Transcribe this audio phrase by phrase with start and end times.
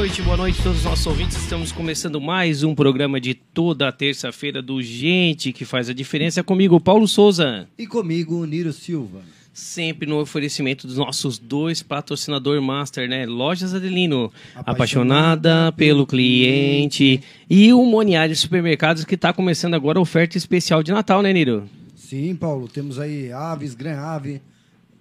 [0.00, 1.36] Noite, boa noite a todos os nossos ouvintes.
[1.36, 6.42] Estamos começando mais um programa de toda a terça-feira do Gente que faz a diferença.
[6.42, 7.68] Comigo, Paulo Souza.
[7.76, 9.20] E comigo, Niro Silva.
[9.52, 13.26] Sempre no oferecimento dos nossos dois patrocinador master, né?
[13.26, 17.20] Lojas Adelino, apaixonada, apaixonada pelo cliente.
[17.50, 21.68] E o Moniari Supermercados, que está começando agora a oferta especial de Natal, né, Niro?
[21.94, 22.68] Sim, Paulo.
[22.68, 24.40] Temos aí aves, Gran Ave,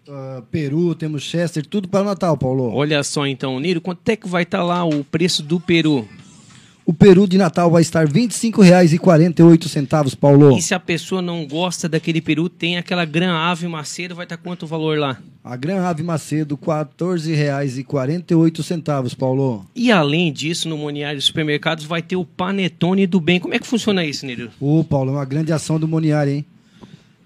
[0.10, 2.74] uh, Peru, temos Chester, tudo para o Natal, Paulo.
[2.74, 6.08] Olha só então, Niro, quanto é que vai estar tá lá o preço do Peru?
[6.86, 10.58] O peru de Natal vai estar R$ 25,48, Paulo.
[10.58, 14.38] E se a pessoa não gosta daquele peru, tem aquela Gran Ave Macedo, vai estar
[14.38, 15.22] quanto o valor lá?
[15.44, 19.68] A Gran Ave Macedo, R$ 14,48, Paulo.
[19.76, 23.40] E além disso, no Moniário Supermercados vai ter o Panetone do Bem.
[23.40, 24.50] Como é que funciona isso, Niro?
[24.60, 26.46] Ô, Paulo, é uma grande ação do Moniário, hein?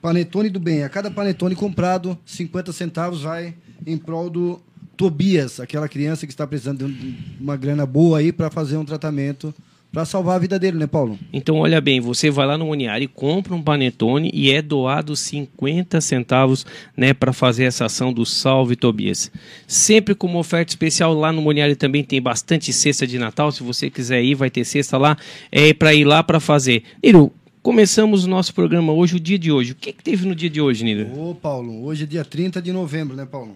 [0.03, 0.83] Panetone do Bem.
[0.83, 3.53] A cada panetone comprado, 50 centavos vai
[3.87, 4.59] em prol do
[4.97, 9.55] Tobias, aquela criança que está precisando de uma grana boa aí para fazer um tratamento
[9.93, 11.17] para salvar a vida dele, né, Paulo?
[11.31, 16.01] Então, olha bem, você vai lá no Moniari, compra um panetone e é doado 50
[16.01, 16.65] centavos,
[16.97, 19.31] né, para fazer essa ação do Salve Tobias.
[19.65, 23.63] Sempre com uma oferta especial lá no Moniari também tem bastante cesta de Natal, se
[23.63, 25.15] você quiser ir, vai ter cesta lá,
[25.49, 26.83] é para ir lá para fazer.
[27.01, 27.31] Iru,
[27.63, 29.71] começamos o nosso programa hoje, o dia de hoje.
[29.71, 31.09] O que, que teve no dia de hoje, Niro?
[31.17, 33.55] Ô, Paulo, hoje é dia 30 de novembro, né, Paulo?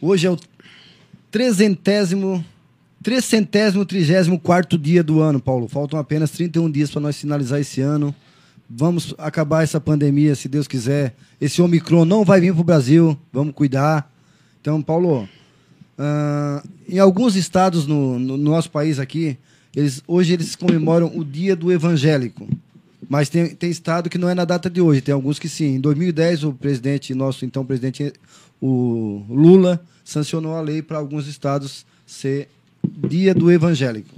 [0.00, 0.38] Hoje é o
[1.30, 2.44] trezentésimo,
[3.02, 5.68] trecentésimo, trigésimo quarto dia do ano, Paulo.
[5.68, 8.14] Faltam apenas 31 dias para nós finalizar esse ano.
[8.68, 11.14] Vamos acabar essa pandemia, se Deus quiser.
[11.40, 14.12] Esse Omicron não vai vir para o Brasil, vamos cuidar.
[14.60, 15.26] Então, Paulo,
[15.98, 19.38] uh, em alguns estados no, no, nosso país aqui,
[19.74, 22.48] eles, hoje eles comemoram o Dia do Evangélico.
[23.08, 25.76] Mas tem, tem estado que não é na data de hoje, tem alguns que sim.
[25.76, 28.12] Em 2010, o presidente, nosso então presidente,
[28.60, 32.48] o Lula, sancionou a lei para alguns estados ser
[32.86, 34.14] dia do evangélico.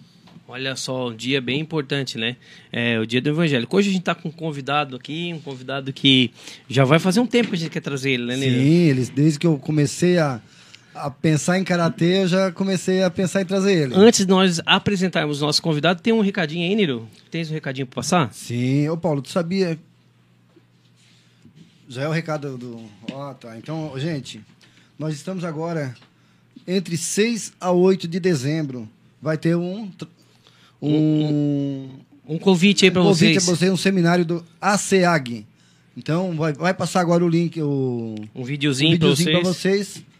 [0.47, 2.37] Olha só, um dia bem importante, né?
[2.71, 3.75] É o dia do evangélico.
[3.75, 6.31] Hoje a gente está com um convidado aqui, um convidado que
[6.69, 8.37] já vai fazer um tempo que a gente quer trazer ele, né?
[8.37, 10.43] Sim, eles, desde que eu comecei a,
[10.95, 13.95] a pensar em karatê, eu já comecei a pensar em trazer ele.
[13.95, 17.09] Antes de nós apresentarmos o nosso convidado, tem um recadinho aí, Niro?
[17.31, 18.33] Tens um recadinho para passar?
[18.33, 19.79] Sim, ô Paulo, tu sabia?
[21.89, 22.81] Já é o recado do.
[23.13, 23.57] Ó, tá.
[23.59, 24.41] Então, gente,
[24.99, 25.95] nós estamos agora
[26.67, 28.89] entre 6 a 8 de dezembro.
[29.21, 29.89] Vai ter um.
[29.91, 30.07] tr-
[30.81, 31.91] Um.
[32.27, 33.49] Um convite aí para um convite vocês.
[33.49, 35.45] a você, um seminário do ACEAG.
[35.97, 38.15] Então, vai, vai passar agora o link, o.
[38.35, 39.89] Um um videozinho, para videozinho vocês.
[39.93, 40.12] pra vocês.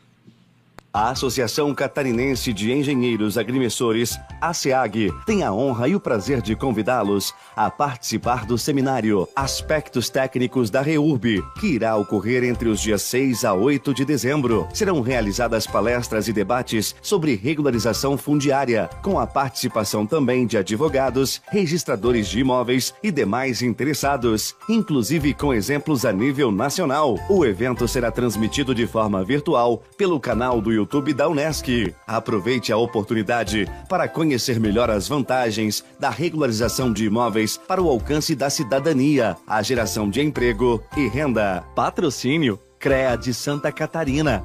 [0.95, 7.33] A Associação Catarinense de Engenheiros Agrimensores, ASEAG, tem a honra e o prazer de convidá-los
[7.57, 13.43] a participar do seminário Aspectos Técnicos da REURB, que irá ocorrer entre os dias 6
[13.47, 14.69] a 8 de dezembro.
[14.75, 22.29] Serão realizadas palestras e debates sobre regularização fundiária, com a participação também de advogados, registradores
[22.29, 27.19] de imóveis e demais interessados, inclusive com exemplos a nível nacional.
[27.31, 30.82] O evento será transmitido de forma virtual pelo canal do YouTube
[31.15, 31.93] da Unesc.
[32.07, 38.35] Aproveite a oportunidade para conhecer melhor as vantagens da regularização de imóveis para o alcance
[38.35, 41.63] da cidadania, a geração de emprego e renda.
[41.75, 44.43] Patrocínio CREA de Santa Catarina.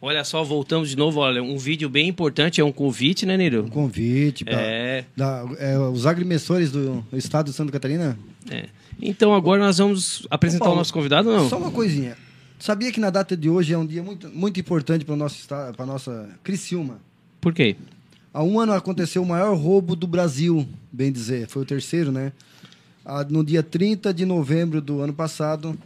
[0.00, 1.18] Olha só, voltamos de novo.
[1.20, 3.64] Olha, um vídeo bem importante, é um convite, né, Niro?
[3.64, 4.44] Um convite.
[4.44, 5.04] Pra, É.
[5.16, 8.16] da- é, os agrimensores do estado de Santa Catarina.
[8.48, 8.66] É.
[9.00, 11.48] Então agora nós vamos apresentar Paulo, o nosso convidado, não?
[11.48, 12.16] Só uma coisinha.
[12.58, 15.76] Sabia que na data de hoje é um dia muito, muito importante para nosso estado,
[15.76, 16.98] para nossa Criciúma.
[17.40, 17.76] Por quê?
[18.34, 21.46] Há um ano aconteceu o maior roubo do Brasil, bem dizer.
[21.46, 22.32] Foi o terceiro, né?
[23.04, 25.78] Ah, No dia 30 de novembro do ano passado,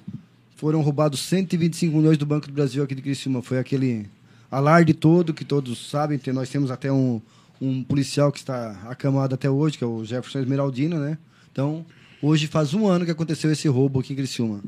[0.56, 3.43] foram roubados 125 milhões do Banco do Brasil aqui de Criciúma.
[3.43, 4.06] Foi aquele
[4.50, 6.19] alarde todo que todos sabem.
[6.19, 7.20] Tem- Nós temos até um,
[7.61, 11.19] um policial que está acamado até hoje, que é o Jefferson Esmeraldino, né?
[11.53, 11.85] Então,
[12.22, 14.62] hoje faz um ano que aconteceu esse roubo aqui em Criciúma.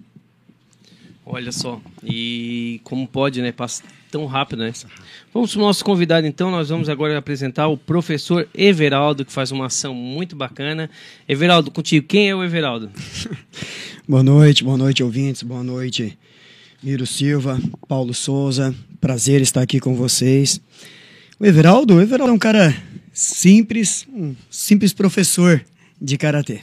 [1.24, 1.80] Olha só.
[2.02, 3.50] E como pode, né?
[3.50, 4.72] Passa tão rápido, né?
[5.32, 6.50] Vamos para o nosso convidado, então.
[6.50, 10.90] Nós vamos agora apresentar o professor Everaldo, que faz uma ação muito bacana.
[11.26, 12.06] Everaldo, contigo.
[12.06, 12.90] Quem é o Everaldo?
[14.06, 15.42] Boa noite, boa noite, ouvintes.
[15.42, 16.18] Boa noite,
[16.82, 17.58] Miro Silva,
[17.88, 18.74] Paulo Souza.
[19.00, 20.60] Prazer estar aqui com vocês.
[21.40, 22.76] O Everaldo, o Everaldo é um cara
[23.14, 25.64] simples, um simples professor
[25.98, 26.60] de karatê.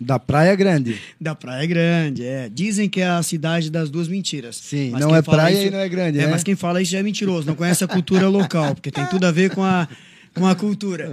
[0.00, 0.96] Da Praia Grande.
[1.20, 2.48] Da Praia Grande, é.
[2.48, 4.56] Dizem que é a cidade das duas mentiras.
[4.56, 6.30] Sim, Mas não é praia e não é grande, É, né?
[6.30, 9.24] mas quem fala isso já é mentiroso, não conhece a cultura local, porque tem tudo
[9.24, 9.88] a ver com a,
[10.34, 11.10] com a cultura.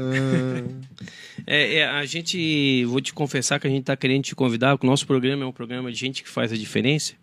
[1.48, 4.88] É, é, a gente, vou te confessar que a gente está querendo te convidar, porque
[4.88, 7.14] o nosso programa é um programa de gente que faz a diferença.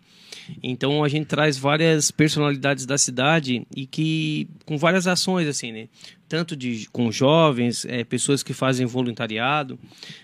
[0.61, 5.87] Então a gente traz várias personalidades da cidade e que com várias ações assim, né?
[6.33, 9.77] Tanto de com jovens, é, pessoas que fazem voluntariado.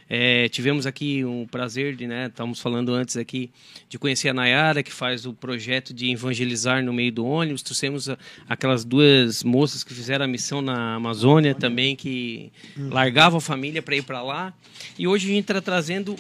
[0.10, 2.26] É, tivemos aqui um prazer de, né?
[2.26, 3.52] Estamos falando antes aqui
[3.88, 7.62] de conhecer a Nayara que faz o projeto de evangelizar no meio do ônibus.
[7.62, 8.18] Trouxemos a-
[8.50, 13.96] aquelas duas moças que fizeram a missão na Amazônia também que largavam a família para
[13.96, 14.52] ir para lá.
[14.98, 16.16] E hoje a gente está trazendo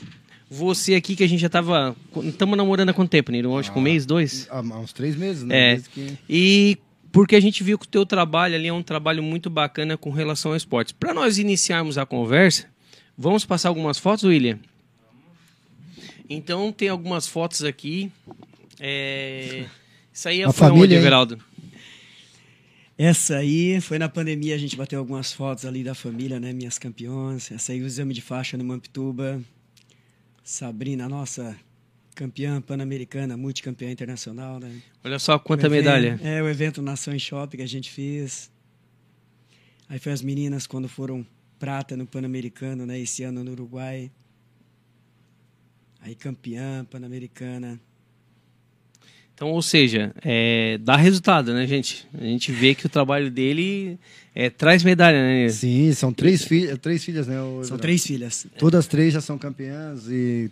[0.52, 3.58] você aqui que a gente já estava estamos namorando há quanto tempo, Niro?
[3.58, 4.48] Acho que um mês, dois.
[4.52, 5.74] Há uns três meses, né?
[5.74, 5.82] É.
[5.92, 6.78] Que- E
[7.12, 10.10] porque a gente viu que o teu trabalho ali é um trabalho muito bacana com
[10.10, 10.94] relação ao esporte.
[10.94, 12.68] Para nós iniciarmos a conversa,
[13.18, 14.60] vamos passar algumas fotos, William?
[16.30, 18.12] Então tem algumas fotos aqui.
[18.80, 19.66] É...
[20.13, 21.01] Isso aí é A foi onde, família, hein?
[21.01, 21.39] Everaldo?
[22.98, 26.51] Essa aí foi na pandemia, a gente bateu algumas fotos ali da família, né?
[26.51, 27.50] Minhas campeões.
[27.51, 29.42] Essa aí o exame de faixa no Mampituba.
[30.44, 31.56] Sabrina, nossa
[32.20, 34.70] campeã pan-americana, multicampeã internacional, né?
[35.06, 36.20] Olha só quanta evento- medalha.
[36.22, 38.52] É, o evento Nação em Shopping que a gente fez.
[39.88, 41.26] Aí foi as meninas quando foram
[41.58, 43.00] prata no Pan-Americano, né?
[43.00, 44.12] Esse ano no Uruguai.
[46.02, 47.80] Aí campeã pan-americana.
[49.34, 52.06] Então, ou seja, é, dá resultado, né, gente?
[52.14, 53.98] A gente vê que o trabalho dele
[54.36, 55.48] é, traz medalha, né?
[55.48, 57.42] Sim, são três, filhas, três filhas, né?
[57.42, 58.46] o São três filhas.
[58.58, 60.52] Todas três já são campeãs e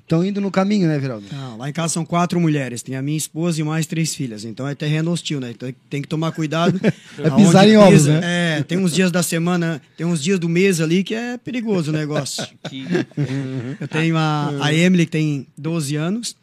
[0.00, 1.26] estão indo no caminho, né, Viraldo?
[1.32, 2.82] Não, lá em casa são quatro mulheres.
[2.82, 4.44] Tem a minha esposa e mais três filhas.
[4.44, 5.50] Então é terreno hostil, né?
[5.50, 6.78] Então tem que tomar cuidado.
[7.18, 8.58] É pisar em ovos, pisa- né?
[8.58, 11.90] É, tem uns dias da semana, tem uns dias do mês ali que é perigoso
[11.90, 12.46] o negócio.
[12.70, 12.86] Que-
[13.80, 16.36] Eu tenho a, a Emily, que tem 12 anos.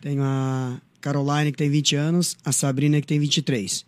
[0.00, 2.36] Tenho a Caroline, que tem 20 anos.
[2.44, 3.84] A Sabrina, que tem 23.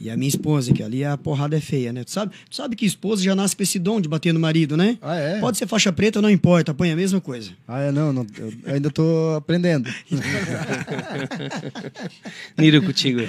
[0.00, 2.04] E a minha esposa, que ali a porrada é feia, né?
[2.04, 4.76] Tu sabe, tu sabe que esposa já nasce com esse dom de bater no marido,
[4.76, 4.96] né?
[5.02, 5.40] Ah, é?
[5.40, 7.50] Pode ser faixa preta, não importa, põe a mesma coisa.
[7.66, 9.90] Ah, é, não, não eu ainda tô aprendendo.
[12.56, 13.20] Niro, contigo.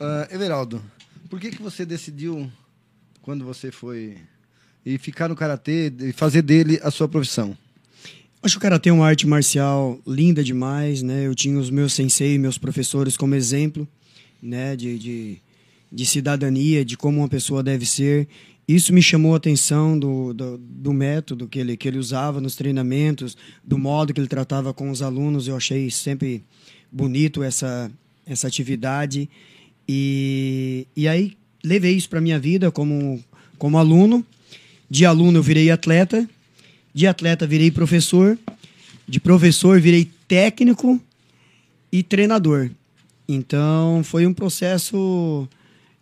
[0.00, 0.82] Ah, Everaldo,
[1.28, 2.50] por que, que você decidiu,
[3.20, 4.16] quando você foi,
[4.84, 7.56] e ficar no Karatê e fazer dele a sua profissão?
[8.42, 11.26] Acho que o Karatê é uma arte marcial linda demais, né?
[11.26, 13.88] Eu tinha os meus sensei, meus professores como exemplo,
[14.42, 14.76] né?
[14.76, 15.38] De, de,
[15.90, 18.28] de cidadania, de como uma pessoa deve ser.
[18.68, 22.56] Isso me chamou a atenção do, do, do método que ele, que ele usava nos
[22.56, 25.46] treinamentos, do modo que ele tratava com os alunos.
[25.46, 26.42] Eu achei sempre
[26.90, 27.90] bonito essa,
[28.26, 29.28] essa atividade.
[29.88, 33.22] E, e aí levei isso para minha vida como,
[33.56, 34.26] como aluno.
[34.90, 36.28] De aluno eu virei atleta,
[36.94, 38.38] de atleta virei professor,
[39.06, 41.00] de professor virei técnico
[41.90, 42.70] e treinador.
[43.28, 45.48] Então foi um processo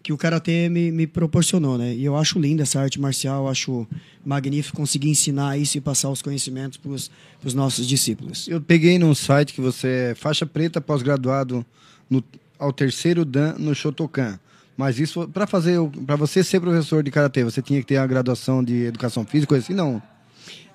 [0.03, 1.95] que o karatê me, me proporcionou, né?
[1.95, 3.87] E eu acho linda essa arte marcial, acho
[4.25, 8.47] magnífico conseguir ensinar isso e passar os conhecimentos para os nossos discípulos.
[8.47, 11.65] Eu peguei num site que você é faixa preta pós-graduado
[12.11, 12.23] no-
[12.59, 14.39] ao terceiro dan no Shotokan.
[14.77, 18.07] Mas isso para fazer para você ser professor de karatê, você tinha que ter a
[18.07, 20.03] graduação de educação física, coisa assim, não.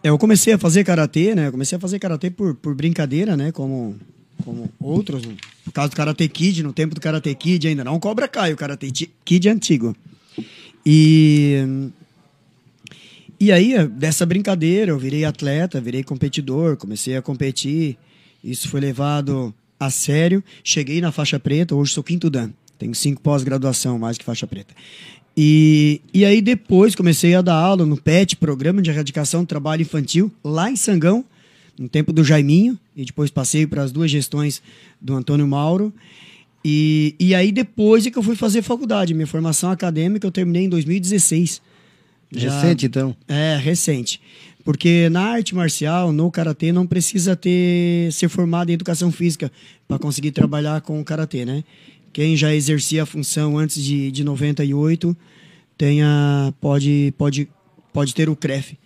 [0.01, 1.48] É, eu comecei a fazer karatê, né?
[1.48, 3.51] Eu comecei a fazer karatê por, por brincadeira, né?
[3.51, 3.96] Como,
[4.43, 5.24] como outros.
[5.25, 8.58] No caso do Karate Kid, no tempo do Karate Kid ainda não Cobra Kai, o
[8.58, 8.91] Karate
[9.24, 9.96] Kid antigo.
[10.86, 11.91] E
[13.39, 17.98] e aí, dessa brincadeira, eu virei atleta, virei competidor, comecei a competir.
[18.43, 20.43] Isso foi levado a sério.
[20.62, 22.51] Cheguei na faixa preta, hoje sou quinto dan.
[22.77, 24.74] Tenho cinco pós-graduação, mais que faixa preta.
[25.38, 29.84] E, e aí depois comecei a dar aula no PET, Programa de Erradicação do Trabalho
[29.84, 31.24] Infantil, lá em Sangão,
[31.79, 32.77] no tempo do Jaiminho.
[32.95, 34.62] E depois passei para as duas gestões
[35.01, 35.93] do Antônio Mauro.
[36.63, 39.13] E, e aí depois é que eu fui fazer faculdade.
[39.13, 41.62] Minha formação acadêmica eu terminei em 2016.
[42.31, 43.15] Já- Recente então.
[43.27, 44.21] é, recente.
[44.63, 49.50] Porque na arte marcial, no karatê, não precisa ter ser formado em educação física
[49.88, 51.63] para conseguir trabalhar com o karatê, né?
[52.12, 55.15] Quem já exercia a função antes de, de 98
[55.77, 57.48] tenha, pode, pode,
[57.93, 58.77] pode ter o CREF,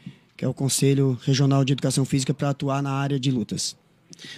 [0.43, 3.77] que é o Conselho Regional de Educação Física, para atuar na área de lutas.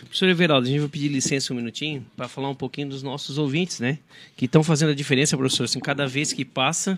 [0.01, 3.37] Professor Everaldo, a gente vai pedir licença um minutinho para falar um pouquinho dos nossos
[3.39, 3.97] ouvintes, né?
[4.37, 5.63] Que estão fazendo a diferença, professor.
[5.63, 6.97] Assim, cada vez que passa,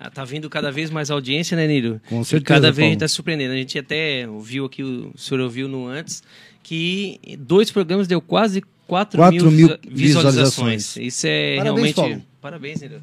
[0.00, 2.00] ah, tá vindo cada vez mais audiência, né, Niro?
[2.08, 2.88] Com E certeza, cada vez a Paulo.
[2.90, 3.52] gente está surpreendendo.
[3.54, 6.22] A gente até ouviu aqui, o senhor ouviu no antes,
[6.62, 10.94] que dois programas deu quase 4, 4 mil visa- visualizações.
[10.94, 10.96] visualizações.
[10.96, 11.94] Isso é Parabéns, realmente.
[11.94, 12.29] Paulo.
[12.40, 13.00] Parabéns, Niro.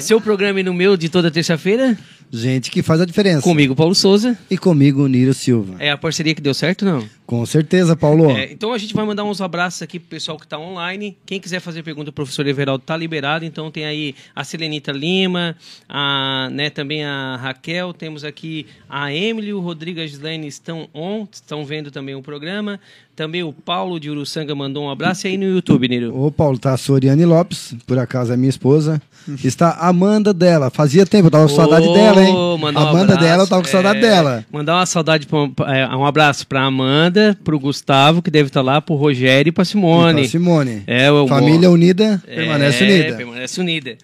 [0.00, 1.96] Seu programa e no meu de toda terça-feira,
[2.32, 3.42] Gente que faz a diferença.
[3.42, 4.38] comigo, Paulo Souza.
[4.48, 5.74] E comigo, Niro Silva.
[5.80, 7.04] É a parceria que deu certo, não?
[7.26, 8.30] Com certeza, Paulo.
[8.30, 11.16] É, então a gente vai mandar uns abraços aqui pro pessoal que está online.
[11.26, 13.44] Quem quiser fazer pergunta, o professor Everaldo tá liberado.
[13.44, 15.56] Então tem aí a Selenita Lima,
[15.88, 20.88] a, né, também a Raquel, temos aqui a Emily, o Rodrigo e a Gislaine estão
[20.94, 22.78] on, estão vendo também o programa.
[23.20, 25.26] Também o Paulo de Uruçanga mandou um abraço.
[25.26, 26.18] E aí no YouTube, Niro?
[26.18, 28.98] Ô, Paulo, tá a Soriane Lopes, por acaso é minha esposa.
[29.44, 30.70] Está a Amanda dela.
[30.70, 32.32] Fazia tempo, eu tava com saudade Ô, dela, hein?
[32.58, 34.46] mandar um Amanda abraço, dela, eu tava com saudade é, dela.
[34.50, 38.80] Mandar uma saudade, pra, é, um abraço pra Amanda, pro Gustavo, que deve estar lá,
[38.80, 40.20] pro Rogério e pra Simone.
[40.20, 40.82] E pra Simone.
[40.86, 43.16] É, o Família unida, permanece É, unida.
[43.18, 43.98] Permanece unida.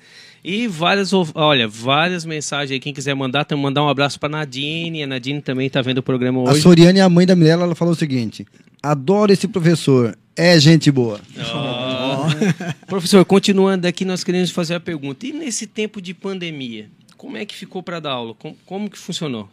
[0.45, 2.79] E várias, olha, várias mensagens aí.
[2.79, 5.03] Quem quiser mandar, tem mandar um abraço pra Nadine.
[5.03, 6.61] A Nadine também tá vendo o programa A hoje.
[6.61, 8.47] Soriane, a mãe da Mirella, ela falou o seguinte:
[8.91, 11.21] adoro esse professor, é gente boa.
[11.53, 12.27] Ó.
[12.87, 15.27] Professor, continuando aqui, nós queremos fazer a pergunta.
[15.27, 18.35] E nesse tempo de pandemia, como é que ficou para dar aula?
[18.35, 19.49] Como, como que funcionou?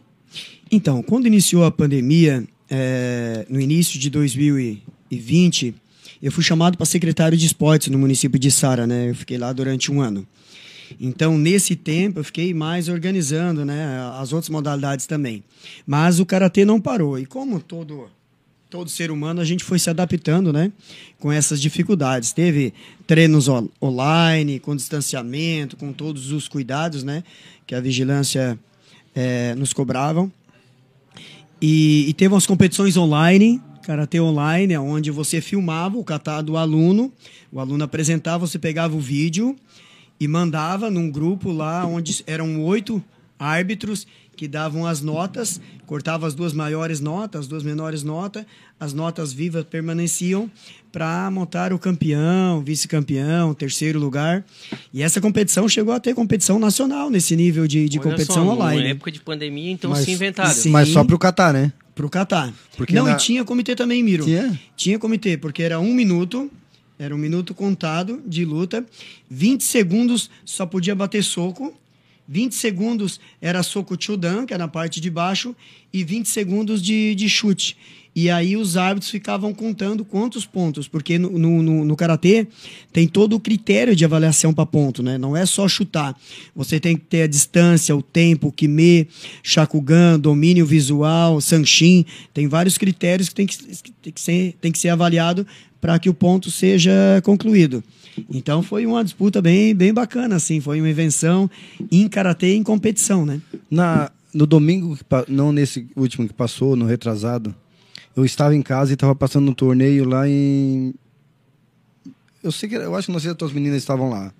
[0.70, 5.74] Então, quando iniciou a pandemia, é, no início de 2020,
[6.22, 9.10] eu fui chamado para secretário de esportes no município de Sara, né?
[9.10, 10.26] Eu fiquei lá durante um ano.
[11.00, 14.10] Então, nesse tempo, eu fiquei mais organizando, né?
[14.18, 15.42] As outras modalidades também.
[15.86, 17.18] Mas o karatê não parou.
[17.18, 18.08] E como todo
[18.74, 20.72] todo ser humano, a gente foi se adaptando, né?
[21.20, 22.32] Com essas dificuldades.
[22.32, 22.74] Teve
[23.06, 27.22] treinos on- online, com distanciamento, com todos os cuidados, né?
[27.68, 28.58] Que a vigilância
[29.14, 30.28] eh, nos cobravam.
[31.62, 37.12] E, e teve umas competições online, karatê online, onde você filmava o kata do aluno,
[37.52, 39.54] o aluno apresentava, você pegava o vídeo
[40.18, 43.00] e mandava num grupo lá onde eram oito
[43.38, 44.04] árbitros
[44.36, 48.44] que davam as notas, cortava as duas maiores notas, as duas menores notas,
[48.78, 50.50] as notas vivas permaneciam
[50.92, 54.44] para montar o campeão, vice-campeão, terceiro lugar.
[54.92, 58.52] E essa competição chegou a ter competição nacional nesse nível de, de Olha competição só,
[58.52, 58.82] online.
[58.82, 60.50] Na época de pandemia, então Mas- se inventaram.
[60.52, 60.70] Sim.
[60.70, 61.72] Mas só pro Catar, né?
[61.94, 62.52] Pro Catar.
[62.76, 64.24] Porque Não, na- e tinha comitê também, Miro.
[64.24, 64.60] Tinha?
[64.76, 66.50] Tinha comitê, porque era um minuto
[66.96, 68.84] Era um minuto contado de luta.
[69.28, 71.74] 20 segundos só podia bater soco.
[72.26, 75.54] 20 segundos era soco chudan, que era na parte de baixo,
[75.92, 77.76] e 20 segundos de, de chute.
[78.16, 82.46] E aí os árbitros ficavam contando quantos pontos, porque no, no, no, no karatê
[82.92, 85.18] tem todo o critério de avaliação para ponto, né?
[85.18, 86.16] Não é só chutar.
[86.54, 89.08] Você tem que ter a distância, o tempo, o kime,
[89.42, 92.06] shakugan, domínio visual, sanshin.
[92.32, 93.58] Tem vários critérios que tem que,
[94.00, 95.44] tem que ser, tem que ser avaliado
[95.80, 96.92] para que o ponto seja
[97.24, 97.82] concluído.
[98.30, 100.60] Então foi uma disputa bem, bem bacana, assim.
[100.60, 101.50] Foi uma invenção
[101.90, 103.40] em karatê em competição, né?
[103.70, 107.54] Na, no domingo, não nesse último que passou, no retrasado,
[108.16, 110.94] eu estava em casa e estava passando um torneio lá em.
[112.42, 114.32] Eu sei que eu acho que não sei se as tuas meninas estavam lá.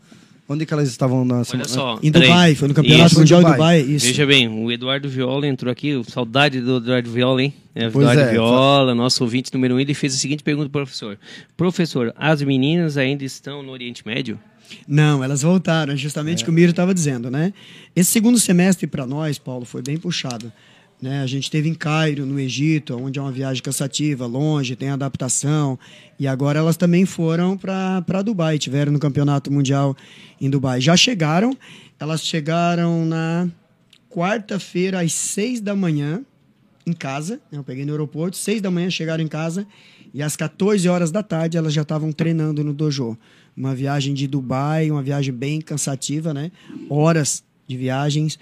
[0.46, 1.68] Onde que elas estavam na Olha semana?
[1.68, 1.98] só.
[2.02, 2.10] Em.
[2.10, 3.18] Dubai, foi no Campeonato Isso.
[3.18, 3.80] Mundial de Dubai.
[3.80, 4.06] Isso.
[4.06, 7.54] Veja bem, o Eduardo Viola entrou aqui, saudade do Eduardo Viola, hein?
[7.74, 11.18] É, Eduardo é, Viola, nosso ouvinte número um, ele fez a seguinte pergunta pro professor.
[11.56, 14.38] Professor, as meninas ainda estão no Oriente Médio?
[14.86, 17.52] Não, elas voltaram, justamente o que o Miro estava dizendo, né?
[17.96, 20.52] Esse segundo semestre para nós, Paulo, foi bem puxado.
[21.00, 21.20] Né?
[21.22, 25.78] A gente teve em Cairo, no Egito, onde é uma viagem cansativa, longe, tem adaptação.
[26.18, 29.96] E agora elas também foram para Dubai, tiveram no Campeonato Mundial
[30.40, 30.80] em Dubai.
[30.80, 31.56] Já chegaram,
[31.98, 33.48] elas chegaram na
[34.08, 36.24] quarta-feira às seis da manhã
[36.86, 37.40] em casa.
[37.50, 37.58] né?
[37.58, 39.66] Eu peguei no aeroporto, seis da manhã chegaram em casa
[40.12, 43.18] e às 14 horas da tarde elas já estavam treinando no dojo.
[43.56, 46.50] Uma viagem de Dubai, uma viagem bem cansativa, né?
[46.88, 48.38] Horas de viagens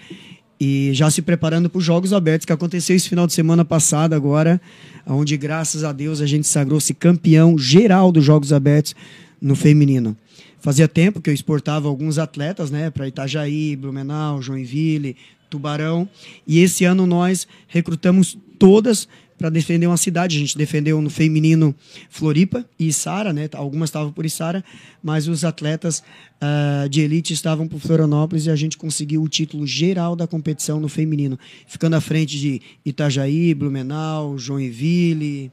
[0.65, 4.13] e já se preparando para os Jogos Abertos que aconteceu esse final de semana passado
[4.13, 4.61] agora,
[5.05, 8.95] onde graças a Deus a gente sagrou-se campeão geral dos Jogos Abertos
[9.41, 10.17] no feminino.
[10.61, 15.17] Fazia tempo que eu exportava alguns atletas, né, para Itajaí, Blumenau, Joinville,
[15.51, 16.09] Tubarão,
[16.47, 19.09] e esse ano nós recrutamos todas
[19.43, 20.37] para defender uma cidade.
[20.37, 21.75] A gente defendeu no feminino
[22.09, 23.49] Floripa e Içara, né?
[23.55, 24.65] Algumas estavam por Içara,
[25.03, 26.01] mas os atletas
[26.41, 30.79] ah, de elite estavam por Florianópolis e a gente conseguiu o título geral da competição
[30.79, 35.51] no feminino, ficando à frente de Itajaí, Blumenau, Joinville,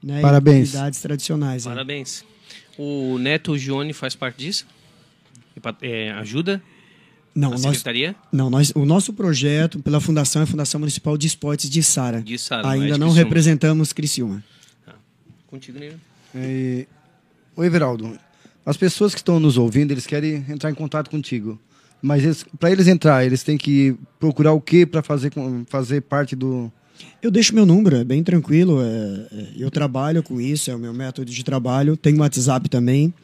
[0.00, 0.20] né?
[0.20, 0.68] e Parabéns.
[0.68, 1.66] Cidades tradicionais.
[1.66, 1.72] né?
[1.72, 2.24] Parabéns.
[2.78, 4.64] O Neto Gione faz parte disso?
[5.82, 6.62] É, ajuda
[7.38, 8.16] Não, a nós, secretaria?
[8.32, 12.20] não nós, o nosso projeto pela fundação é a Fundação Municipal de Esportes de Sara.
[12.20, 14.42] De Sara, não é Ainda não representamos Criciúma.
[15.46, 15.94] Contigo, Nilo.
[16.34, 16.84] E...
[17.54, 18.18] Ô, Everaldo,
[18.66, 21.56] as pessoas que estão nos ouvindo, eles querem entrar em contato contigo.
[22.02, 25.32] Mas para eles entrar, eles têm que procurar o que para fazer,
[25.68, 26.72] fazer parte do.
[27.22, 28.82] Eu deixo meu número, é bem tranquilo.
[28.82, 31.96] é- é- eu trabalho com isso, é o meu método de trabalho.
[31.96, 33.14] Tenho WhatsApp também.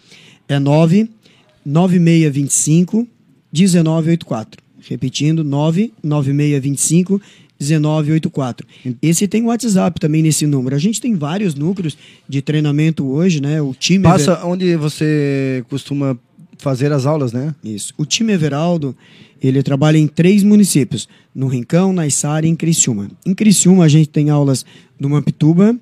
[0.48, 3.09] É 99625
[3.54, 4.62] 1984.
[4.88, 7.20] Repetindo, 99625
[7.58, 8.66] 1984.
[9.00, 10.74] Esse tem o WhatsApp também nesse número.
[10.74, 11.96] A gente tem vários núcleos
[12.28, 13.62] de treinamento hoje, né?
[13.62, 16.18] O time Passa onde você costuma
[16.58, 17.54] fazer as aulas, né?
[17.62, 17.94] Isso.
[17.96, 18.96] O time Everaldo,
[19.42, 23.08] ele trabalha em três municípios, no Rincão, na Içara e em Criciúma.
[23.24, 24.64] Em Criciúma a gente tem aulas
[24.98, 25.76] no Mampituba,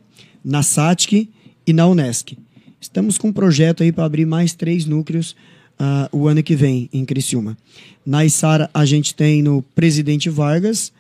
[0.44, 1.28] na SATIC
[1.66, 2.36] e na Unesc.
[2.80, 5.36] Estamos com um projeto aí para abrir mais três núcleos
[5.84, 7.58] ah, o ano que vem em Criciúma.
[8.06, 10.92] Na Içara a gente tem no Presidente Vargas,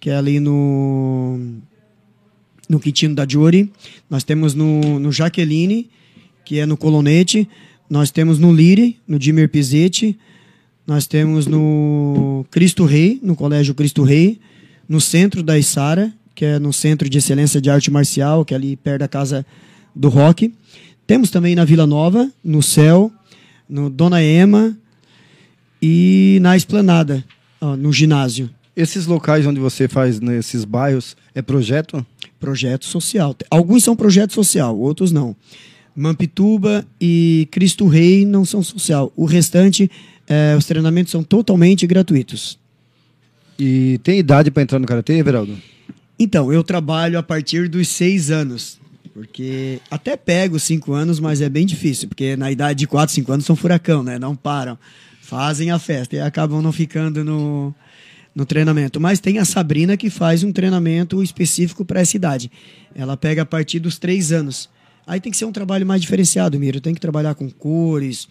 [0.00, 1.38] que é ali no
[2.68, 3.70] no Quitino da Giuri.
[4.10, 5.88] Nós temos no, no Jaqueline,
[6.44, 7.48] que é no Colonete.
[7.88, 10.18] Nós temos no Lire, no Dimir Pizzetti.
[10.84, 14.40] Nós temos no Cristo Rei, no Colégio Cristo Rei.
[14.88, 18.56] No centro da Içara, que é no Centro de Excelência de Arte Marcial, que é
[18.56, 19.46] ali perto da Casa
[19.94, 20.52] do Rock.
[21.06, 23.12] Temos também na Vila Nova, no Céu,
[23.68, 24.76] no Dona Ema
[25.80, 27.24] e na Esplanada,
[27.60, 28.50] ó, no ginásio.
[28.76, 32.04] Esses locais onde você faz nesses bairros é projeto?
[32.40, 33.36] Projeto social.
[33.50, 35.36] Alguns são projeto social, outros não.
[35.94, 39.12] Mampituba e Cristo Rei não são social.
[39.14, 39.88] O restante,
[40.26, 42.58] eh, os treinamentos são totalmente gratuitos.
[43.58, 45.56] E tem idade para entrar no karatê, Everaldo?
[46.18, 48.78] Então, eu trabalho a partir dos seis anos.
[49.14, 52.08] Porque até pego cinco anos, mas é bem difícil.
[52.08, 54.18] Porque na idade de quatro, cinco anos são furacão, né?
[54.18, 54.76] Não param.
[55.22, 57.72] Fazem a festa e acabam não ficando no,
[58.34, 59.00] no treinamento.
[59.00, 62.50] Mas tem a Sabrina que faz um treinamento específico para essa idade.
[62.92, 64.68] Ela pega a partir dos três anos.
[65.06, 66.80] Aí tem que ser um trabalho mais diferenciado, Miro.
[66.80, 68.26] Tem que trabalhar com cores,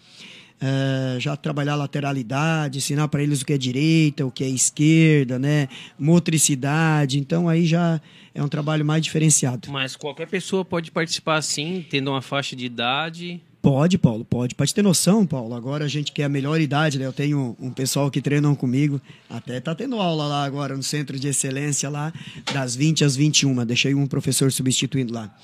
[0.60, 5.38] eh, já trabalhar lateralidade, ensinar para eles o que é direita, o que é esquerda,
[5.38, 5.68] né?
[5.98, 7.18] Motricidade.
[7.18, 8.00] Então aí já
[8.34, 9.70] é um trabalho mais diferenciado.
[9.70, 13.40] Mas qualquer pessoa pode participar sim, tendo uma faixa de idade.
[13.64, 14.54] Pode, Paulo, pode.
[14.54, 17.06] Te ter noção, Paulo, agora a gente quer a melhor idade, né?
[17.06, 21.18] Eu tenho um pessoal que treinam comigo, até tá tendo aula lá agora no Centro
[21.18, 22.12] de Excelência lá,
[22.52, 23.64] das 20 às 21.
[23.64, 25.34] Deixei um professor substituindo lá.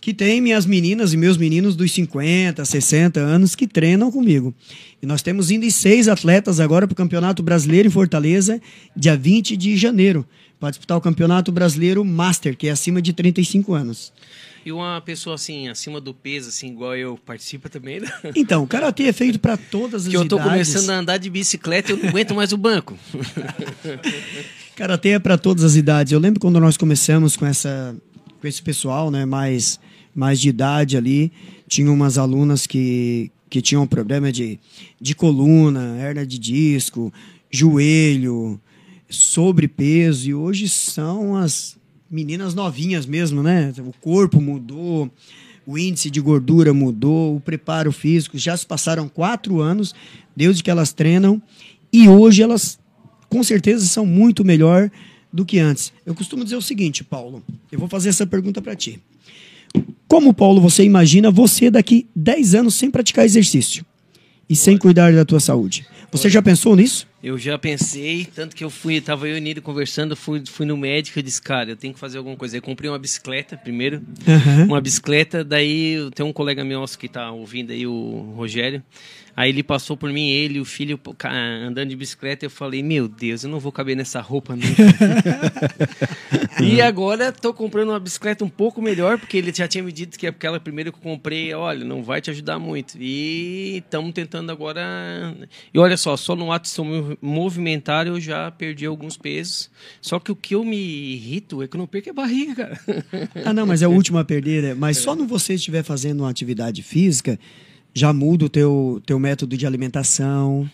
[0.00, 4.54] Que tem minhas meninas e meus meninos dos 50, 60 anos que treinam comigo.
[5.02, 8.60] E nós temos indo seis atletas agora para o Campeonato Brasileiro em Fortaleza,
[8.96, 10.26] dia 20 de janeiro,
[10.58, 14.12] para disputar o Campeonato Brasileiro Master, que é acima de 35 anos.
[14.64, 18.00] E uma pessoa assim, acima do peso, assim, igual eu, participa também?
[18.00, 18.08] Né?
[18.36, 20.52] Então, o karatê é feito para todas as que eu tô idades.
[20.52, 22.98] começando a andar de bicicleta e eu não aguento mais o banco.
[24.76, 26.12] Karatê é para todas as idades.
[26.12, 27.96] Eu lembro quando nós começamos com essa
[28.40, 29.78] com esse pessoal, né, mais
[30.14, 31.32] mais de idade ali,
[31.68, 34.58] tinha umas alunas que que tinham problema de
[35.00, 37.12] de coluna, hernia de disco,
[37.50, 38.60] joelho,
[39.08, 41.76] sobrepeso e hoje são as
[42.10, 43.72] meninas novinhas mesmo, né?
[43.78, 45.10] O corpo mudou,
[45.66, 48.38] o índice de gordura mudou, o preparo físico.
[48.38, 49.94] Já se passaram quatro anos
[50.34, 51.40] desde que elas treinam
[51.92, 52.78] e hoje elas,
[53.28, 54.90] com certeza, são muito melhor
[55.32, 55.92] do que antes.
[56.04, 57.42] Eu costumo dizer o seguinte, Paulo.
[57.70, 59.00] Eu vou fazer essa pergunta para ti.
[60.10, 63.86] Como, Paulo, você imagina você daqui 10 anos sem praticar exercício
[64.48, 65.86] e sem cuidar da tua saúde?
[66.10, 67.06] Você já pensou nisso?
[67.22, 70.66] Eu já pensei, tanto que eu fui, tava eu e o Nilo conversando, fui, fui
[70.66, 72.56] no médico e disse, cara, eu tenho que fazer alguma coisa.
[72.56, 74.64] Eu comprei uma bicicleta primeiro, Aham.
[74.64, 78.82] uma bicicleta, daí tem um colega meu que tá ouvindo aí, o Rogério,
[79.36, 81.00] aí ele passou por mim, ele e o filho
[81.66, 84.82] andando de bicicleta, eu falei, meu Deus, eu não vou caber nessa roupa nunca.
[86.62, 90.18] e agora tô comprando uma bicicleta um pouco melhor, porque ele já tinha me dito
[90.18, 92.96] que aquela primeira que eu comprei, olha, não vai te ajudar muito.
[92.98, 95.34] E estamos tentando agora.
[95.72, 99.70] E olha só, só no ato de movimentar eu já perdi alguns pesos.
[100.00, 102.80] Só que o que eu me irrito é que eu não perco a barriga, cara.
[103.44, 104.74] Ah, não, mas é o último a perder, né?
[104.74, 107.38] Mas só no você estiver fazendo uma atividade física,
[107.94, 110.68] já muda o teu, teu método de alimentação,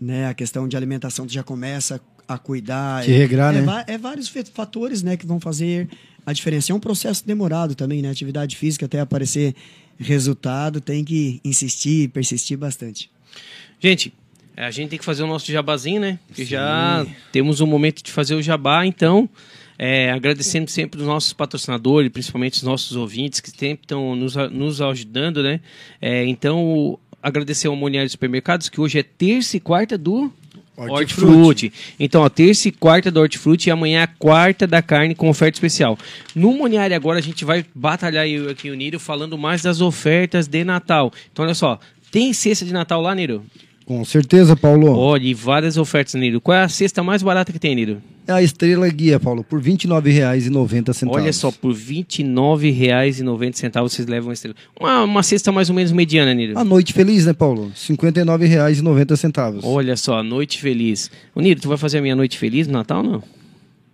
[0.00, 0.26] né?
[0.28, 3.04] A questão de alimentação tu já começa a cuidar.
[3.04, 3.64] Te regrar, é, né?
[3.66, 5.88] va- É vários fatores, né, que vão fazer
[6.26, 6.72] a diferença.
[6.72, 8.10] É um processo demorado também, né?
[8.10, 9.54] Atividade física até aparecer
[9.98, 13.10] resultado, tem que insistir, persistir bastante.
[13.78, 14.12] Gente,
[14.56, 16.18] a gente tem que fazer o nosso jabazinho, né?
[16.26, 19.28] Porque já temos um momento de fazer o jabá, então.
[19.86, 24.80] É, agradecendo sempre os nossos patrocinadores, principalmente os nossos ouvintes que sempre estão nos, nos
[24.80, 25.60] ajudando, né?
[26.00, 30.32] É, então, agradecer ao Moniário Supermercados, que hoje é terça e quarta do
[30.74, 31.70] Hortifruti.
[32.00, 35.28] Então, ó, terça e quarta do Hortifruti e amanhã é a quarta da carne com
[35.28, 35.98] oferta especial.
[36.34, 40.48] No Moniário agora a gente vai batalhar eu aqui o Niro falando mais das ofertas
[40.48, 41.12] de Natal.
[41.30, 41.78] Então, olha só,
[42.10, 43.44] tem cesta de Natal lá, Niro?
[43.86, 44.96] Com certeza, Paulo.
[44.96, 46.40] Olha, e várias ofertas, Niro.
[46.40, 48.00] Qual é a cesta mais barata que tem, Niro?
[48.26, 51.06] É a Estrela Guia, Paulo, por R$ 29,90.
[51.08, 54.56] Olha só, por R$ 29,90 vocês levam uma estrela.
[54.80, 56.58] Uma, uma cesta mais ou menos mediana, Niro.
[56.58, 57.66] A Noite Feliz, né, Paulo?
[57.66, 59.60] R$ 59,90.
[59.62, 61.10] Olha só, noite feliz.
[61.34, 63.22] Ô, Niro, tu vai fazer a minha noite feliz no Natal, não?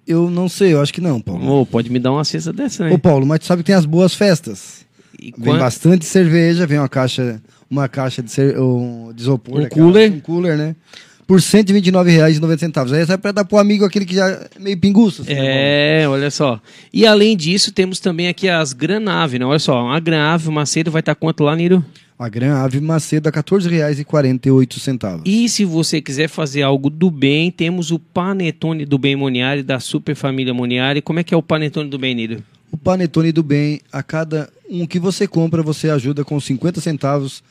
[0.06, 1.60] Eu não sei, eu acho que não, Paulo.
[1.60, 2.92] Ô, pode me dar uma cesta dessa, né?
[2.94, 4.84] Ô, Paulo, mas tu sabe que tem as boas festas.
[5.20, 9.60] E Vem quan- bastante cerveja, vem uma caixa, uma caixa de, cer- um, de isopor.
[9.60, 10.12] Um cooler.
[10.12, 10.74] Um cooler, né?
[11.26, 12.92] Por R$ 129,90.
[12.92, 15.22] Aí é pra dar pro amigo aquele que já é meio pinguço.
[15.22, 16.02] assim, né?
[16.02, 16.60] É, olha só.
[16.92, 19.44] E além disso, temos também aqui as Granave, né?
[19.44, 21.84] Olha só, uma Granave, Macedo vai estar quanto lá, Niro?
[22.18, 25.22] A Gran Ave Macedo a R$ 14,48.
[25.24, 29.80] E se você quiser fazer algo do bem, temos o Panetone do Bem Moniari, da
[29.80, 31.00] Super Família Moniari.
[31.00, 32.42] Como é que é o Panetone do Bem, Niro?
[32.70, 37.42] O Panetone do Bem, a cada um que você compra, você ajuda com 50 centavos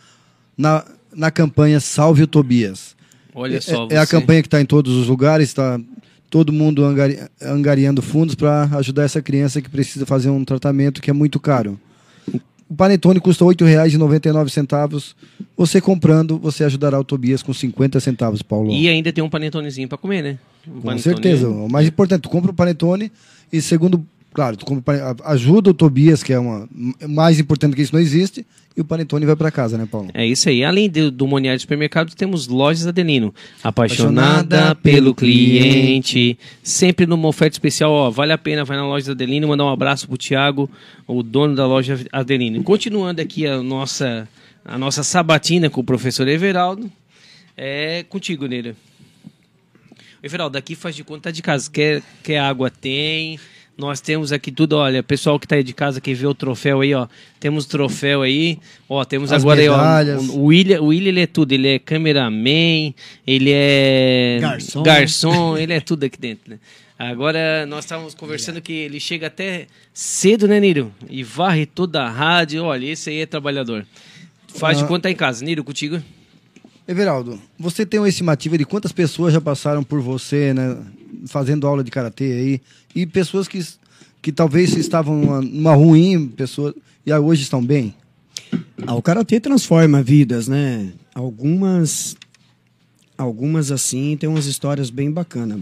[0.60, 0.84] na,
[1.16, 2.96] na campanha Salve o Tobias.
[3.34, 5.80] Olha É- só, é, a você- campanha que está em todos os lugares, está
[6.30, 11.10] todo mundo angari- angariando fundos para ajudar essa criança que precisa fazer um tratamento que
[11.10, 11.80] é muito caro.
[12.70, 15.16] O panetone custa R$ 8,99.
[15.58, 18.72] Você comprando, você ajudará o Tobias com 50 centavos, Paulo.
[18.72, 20.38] E ainda tem um panetonezinho para comer, né?
[20.68, 21.50] Um Com panetone- certeza.
[21.50, 23.12] O mais importante, tu compra o panetone
[23.52, 24.58] e segundo, claro,
[25.26, 26.68] ajuda o Tobias, que é uma
[27.08, 28.46] mais importante que isso não existe,
[28.80, 30.10] e o panetone vai para casa, né, Paulo?
[30.14, 30.64] É isso aí.
[30.64, 33.34] Além do, do Moniário Supermercado, temos lojas Adelino.
[33.62, 36.40] Apaixonada Apaixonada pelo pelo cliente.
[36.64, 38.10] Sempre numa oferta especial, ó.
[38.10, 40.70] Vale a pena, vai na loja Adelino, mandar um abraço pro Thiago,
[41.06, 42.64] o dono da loja Adelino.
[42.64, 44.30] Continuando aqui a nossa,
[44.64, 46.90] a nossa sabatina com o professor Everaldo.
[47.58, 48.76] É contigo, Neira.
[50.24, 51.70] Everaldo, aqui faz de conta tá de casa.
[51.70, 52.70] Quer, quer água?
[52.70, 53.38] Tem.
[53.80, 56.82] Nós temos aqui tudo, olha, pessoal que tá aí de casa que vê o troféu
[56.82, 57.08] aí, ó.
[57.40, 58.60] Temos troféu aí.
[58.90, 59.78] Ó, temos As agora aí, ó.
[59.78, 60.28] medalhas.
[60.28, 61.54] O William, o William, ele é tudo.
[61.54, 62.94] Ele é cameraman,
[63.26, 64.84] ele é Garçom.
[64.84, 66.60] garçom, ele é tudo aqui dentro, né?
[66.98, 70.92] Agora nós estávamos conversando que ele chega até cedo, né, Niro?
[71.10, 72.66] E varre toda a rádio.
[72.66, 73.86] Olha, esse aí é trabalhador.
[74.56, 74.88] Faz de Ah.
[74.88, 75.46] conta tá em casa.
[75.46, 76.02] Niro, contigo?
[76.90, 80.76] Everaldo, você tem uma estimativa de quantas pessoas já passaram por você, né,
[81.28, 82.62] fazendo aula de karatê aí,
[82.96, 83.64] e pessoas que,
[84.24, 86.74] que talvez estavam numa, numa ruim, pessoas,
[87.06, 87.94] e hoje estão bem?
[88.88, 90.92] Ah, o karatê transforma vidas, né?
[91.14, 92.18] Algumas
[93.16, 95.60] algumas assim tem umas histórias bem bacanas.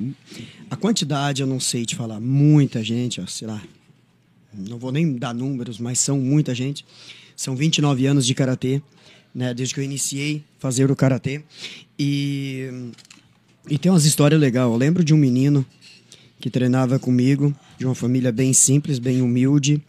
[0.69, 3.61] A quantidade eu não sei te falar, muita gente, ó, sei lá.
[4.53, 6.85] Não vou nem dar números, mas são muita gente.
[7.35, 8.81] São 29 anos de karatê,
[9.37, 11.43] né, desde que eu iniciei fazer o karatê.
[11.97, 12.91] E
[13.69, 14.65] e tem umas histórias legais.
[14.65, 15.65] Eu lembro de um menino
[16.39, 19.81] que treinava comigo, de uma família bem simples, bem humilde.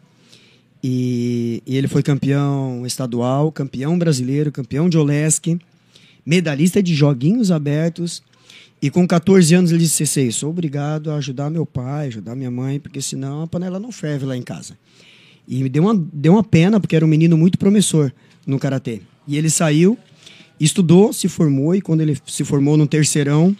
[0.83, 5.59] E, e, ele foi campeão estadual, campeão brasileiro, campeão de Olesk,
[6.27, 8.23] medalhista de joguinhos abertos.
[8.81, 12.51] E com 14 anos ele disse: Sei, sou obrigado a ajudar meu pai, ajudar minha
[12.51, 14.77] mãe, porque senão a panela não ferve lá em casa.
[15.47, 18.13] E me deu uma, deu uma pena, porque era um menino muito promissor
[18.47, 19.03] no karatê.
[19.29, 19.99] E ele saiu,
[20.59, 23.55] estudou, se formou, e quando ele se formou no terceirão,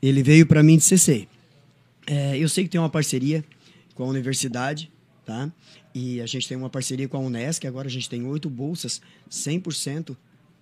[0.00, 1.28] ele veio para mim e disse: Sei,
[2.06, 3.44] é, eu sei que tem uma parceria
[3.94, 4.90] com a universidade,
[5.26, 5.52] tá?
[5.94, 9.02] E a gente tem uma parceria com a Unesc, agora a gente tem oito bolsas,
[9.30, 10.16] 100%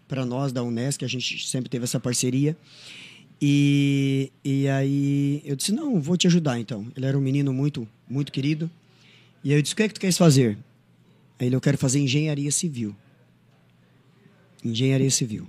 [0.08, 2.56] para nós da Unesc, a gente sempre teve essa parceria.
[3.40, 6.86] E, e aí eu disse, não, vou te ajudar então.
[6.96, 8.68] Ele era um menino muito, muito querido.
[9.42, 10.58] E aí eu disse, o que é que tu queres fazer?
[11.38, 12.94] Aí ele, eu quero fazer engenharia civil.
[14.64, 15.46] Engenharia civil.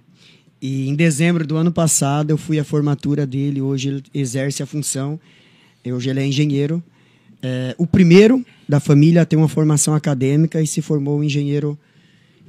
[0.62, 4.66] E em dezembro do ano passado eu fui à formatura dele, hoje ele exerce a
[4.66, 5.20] função,
[5.86, 6.84] hoje ele é engenheiro,
[7.42, 11.78] é, o primeiro da família a ter uma formação acadêmica e se formou engenheiro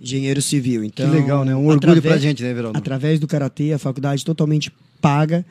[0.01, 0.85] engenheiro civil.
[0.85, 1.55] Então, que legal, né?
[1.55, 2.73] Um orgulho pra gente, né, Verão?
[2.75, 5.45] Através do Karatê, a faculdade totalmente paga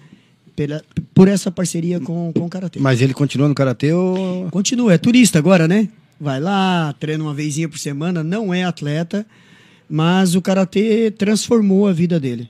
[0.55, 2.79] pela, por essa parceria com, com o Karatê.
[2.79, 4.49] Mas ele continua no Karatê ou...
[4.51, 5.87] Continua, é turista agora, né?
[6.19, 9.25] Vai lá, treina uma vezinha por semana, não é atleta,
[9.91, 12.49] mas o Karatê transformou a vida dele.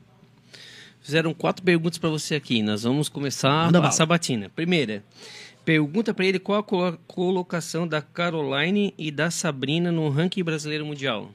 [1.02, 2.62] Fizeram quatro perguntas para você aqui.
[2.62, 3.92] Nós vamos começar Manda a bala.
[3.92, 4.50] sabatina.
[4.56, 5.04] Primeira,
[5.64, 11.30] Pergunta para ele qual a colocação da Caroline e da Sabrina no ranking brasileiro mundial.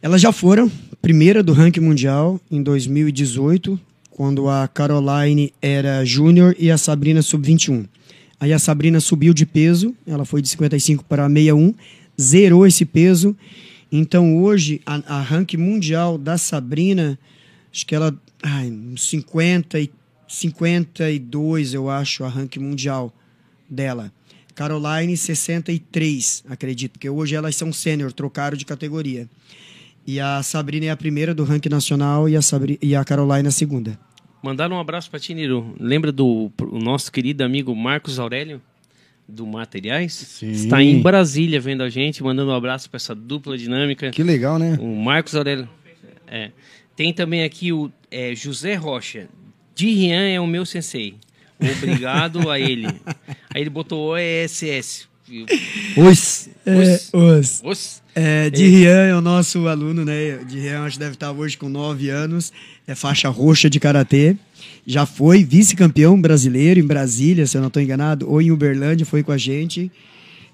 [0.00, 3.78] Elas já foram primeira do ranking mundial em 2018,
[4.10, 7.86] quando a Caroline era júnior e a Sabrina sub-21.
[8.40, 11.74] Aí a Sabrina subiu de peso, ela foi de 55 para 61,
[12.18, 13.36] zerou esse peso.
[13.90, 17.18] Então hoje a, a ranking mundial da Sabrina,
[17.72, 19.90] acho que ela, ai, 50 e
[20.28, 23.12] 52, eu acho, a ranking mundial
[23.68, 24.12] dela.
[24.54, 29.28] Caroline, 63, acredito, porque hoje elas são sênior, trocaram de categoria.
[30.06, 33.48] E a Sabrina é a primeira do ranking nacional e a, Sabri e a Caroline
[33.48, 33.98] a segunda.
[34.42, 35.74] Mandaram um abraço para ti, Niro.
[35.78, 38.60] Lembra do nosso querido amigo Marcos Aurélio?
[39.30, 40.12] Do Materiais.
[40.12, 40.50] Sim.
[40.50, 44.10] Está em Brasília vendo a gente, mandando um abraço para essa dupla dinâmica.
[44.10, 44.76] Que legal, né?
[44.80, 45.68] O Marcos Aurélio.
[46.26, 46.50] É.
[46.94, 49.28] Tem também aqui o é, José Rocha,
[49.74, 51.14] Di Rian é o meu sensei.
[51.58, 52.86] Obrigado a ele.
[53.54, 55.08] Aí ele botou OESS.
[55.96, 56.50] Os.
[56.66, 57.62] É, os.
[57.64, 58.02] os.
[58.14, 60.38] É, de Rian é o nosso aluno, né?
[60.38, 62.52] De Rian acho que deve estar hoje com 9 anos.
[62.86, 64.36] É faixa roxa de karatê.
[64.86, 69.22] Já foi vice-campeão brasileiro em Brasília, se eu não estou enganado, ou em Uberlândia, foi
[69.22, 69.90] com a gente.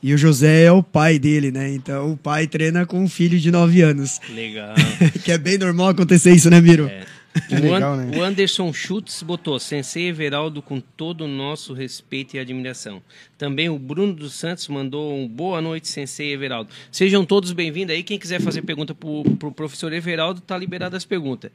[0.02, 1.72] E o José é o pai dele, né?
[1.72, 4.20] Então o pai treina com um filho de 9 anos.
[4.34, 4.74] Legal.
[5.24, 6.86] que é bem normal acontecer isso, né, Miro?
[6.86, 7.04] É.
[7.50, 8.16] O, legal, né?
[8.16, 13.02] o Anderson Schutz botou Sensei Everaldo com todo o nosso respeito e admiração.
[13.36, 16.70] Também o Bruno dos Santos mandou um boa noite, Sensei Everaldo.
[16.90, 18.02] Sejam todos bem-vindos aí.
[18.02, 21.50] Quem quiser fazer pergunta para o pro professor Everaldo, tá liberado as perguntas.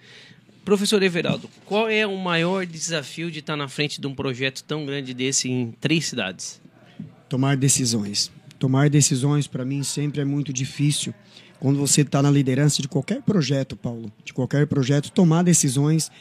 [0.63, 4.86] Professor Everaldo, qual é o maior desafio de estar na frente de um projeto tão
[4.86, 6.62] grande desse em três cidades?
[7.28, 8.32] Tomar decisões.
[8.60, 11.13] Tomar decisões para mim sempre é muito difícil
[11.62, 16.12] quando você está na liderança de qualquer projeto, Paulo, de qualquer projeto, tomar decisões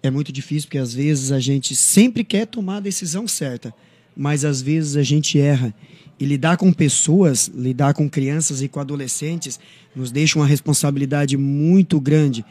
[0.00, 3.74] é muito difícil, porque às vezes a gente sempre quer tomar a decisão certa,
[4.16, 5.74] mas às vezes a gente erra.
[6.20, 9.58] E lidar com pessoas, lidar com crianças e com adolescentes,
[9.96, 12.44] nos deixa uma responsabilidade muito grande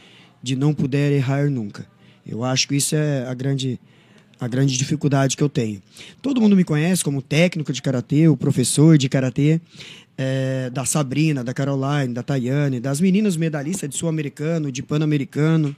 [0.47, 1.86] de não poder errar nunca.
[2.25, 3.77] Eu acho que isso é a grande,
[4.39, 5.81] a grande dificuldade que eu tenho.
[6.21, 9.60] Todo mundo me conhece como técnico de karatê, o professor de karatê,
[10.17, 15.75] é, da Sabrina, da Caroline, da Tayane, das meninas medalhistas de sul-americano, de pan-americano,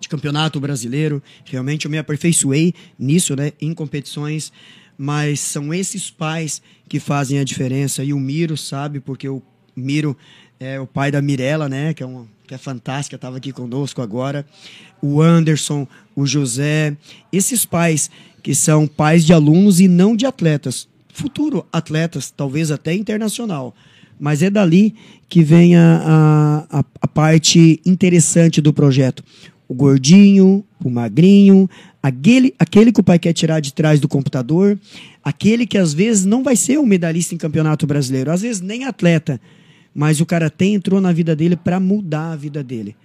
[0.00, 1.22] de campeonato brasileiro.
[1.44, 4.52] Realmente eu me aperfeiçoei nisso, né, em competições,
[4.98, 8.02] mas são esses pais que fazem a diferença.
[8.02, 9.40] E o Miro sabe, porque o
[9.74, 10.16] Miro
[10.58, 14.02] é o pai da Mirella, né, que é uma que é fantástica, estava aqui conosco
[14.02, 14.44] agora.
[15.00, 16.94] O Anderson, o José,
[17.32, 18.10] esses pais
[18.42, 23.74] que são pais de alunos e não de atletas futuro atletas, talvez até internacional.
[24.18, 24.94] Mas é dali
[25.28, 29.22] que vem a, a, a parte interessante do projeto.
[29.68, 31.68] o gordinho, o magrinho,
[32.02, 34.78] aquele, aquele que o pai quer tirar de trás do computador,
[35.22, 38.84] aquele que às vezes não vai ser um medalhista em campeonato brasileiro, às vezes nem
[38.84, 39.40] atleta,
[39.94, 42.96] mas o karatê entrou na vida dele para mudar a vida dele.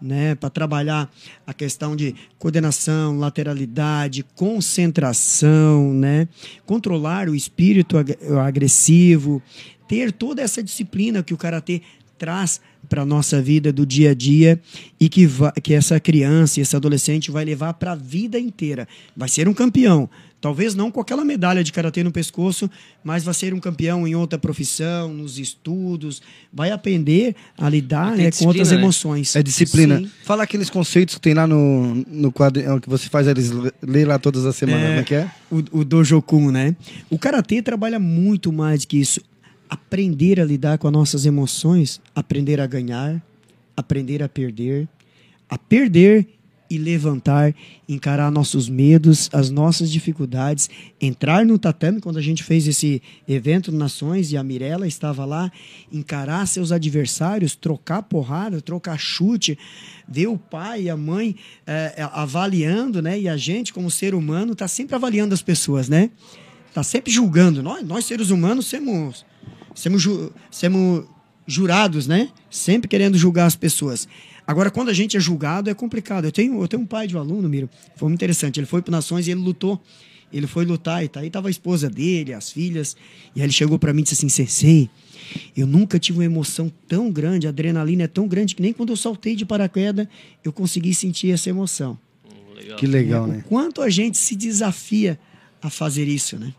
[0.00, 1.12] Né, para trabalhar
[1.44, 6.28] a questão de coordenação, lateralidade, concentração, né,
[6.64, 9.42] controlar o espírito ag- agressivo,
[9.88, 11.82] ter toda essa disciplina que o karatê
[12.16, 14.60] traz para nossa vida do dia a dia
[15.00, 15.28] e que,
[15.62, 18.88] que essa criança esse adolescente vai levar para a vida inteira.
[19.16, 20.08] Vai ser um campeão.
[20.40, 22.70] Talvez não com aquela medalha de karatê no pescoço,
[23.02, 26.22] mas vai ser um campeão em outra profissão, nos estudos,
[26.52, 28.76] vai aprender a lidar Tem né, com outras né?
[28.78, 29.34] emoções.
[29.34, 29.98] É disciplina.
[29.98, 30.08] Sim.
[30.22, 33.50] Fala aqueles conceitos que tem lá no, no quadro que você faz eles
[33.82, 34.86] ler lá todas as semanas, É.
[34.88, 35.30] como é que é?
[35.50, 36.76] o, o Dojokun, né?
[37.10, 39.20] O karatê trabalha muito mais que isso.
[39.68, 43.20] Aprender a lidar com as nossas emoções, aprender a ganhar,
[43.76, 44.88] aprender a perder,
[45.50, 46.26] a perder
[46.70, 47.54] e levantar,
[47.88, 50.68] encarar nossos medos, as nossas dificuldades,
[51.00, 55.50] entrar no tatame quando a gente fez esse evento Nações e a Mirella estava lá,
[55.92, 59.58] encarar seus adversários, trocar porrada, trocar chute,
[60.06, 63.18] ver o pai e a mãe eh, avaliando, né?
[63.18, 66.10] E a gente como ser humano está sempre avaliando as pessoas, né?
[66.74, 67.62] Tá sempre julgando.
[67.62, 69.24] Nós, nós seres humanos somos
[69.74, 71.04] somos, ju- somos
[71.46, 72.28] jurados, né?
[72.50, 74.06] Sempre querendo julgar as pessoas.
[74.48, 76.24] Agora, quando a gente é julgado, é complicado.
[76.24, 78.58] Eu tenho, eu tenho um pai de um aluno, Miro, foi muito interessante.
[78.58, 79.78] Ele foi para Nações e ele lutou.
[80.32, 82.96] Ele foi lutar e tá, aí tava a esposa dele, as filhas.
[83.36, 84.88] E aí ele chegou para mim e disse assim: Sensei,
[85.54, 88.88] eu nunca tive uma emoção tão grande, a adrenalina é tão grande que nem quando
[88.88, 90.08] eu saltei de paraquedas
[90.42, 91.98] eu consegui sentir essa emoção.
[92.78, 93.44] Que legal, O né?
[93.48, 95.18] quanto a gente se desafia
[95.60, 96.54] a fazer isso, né?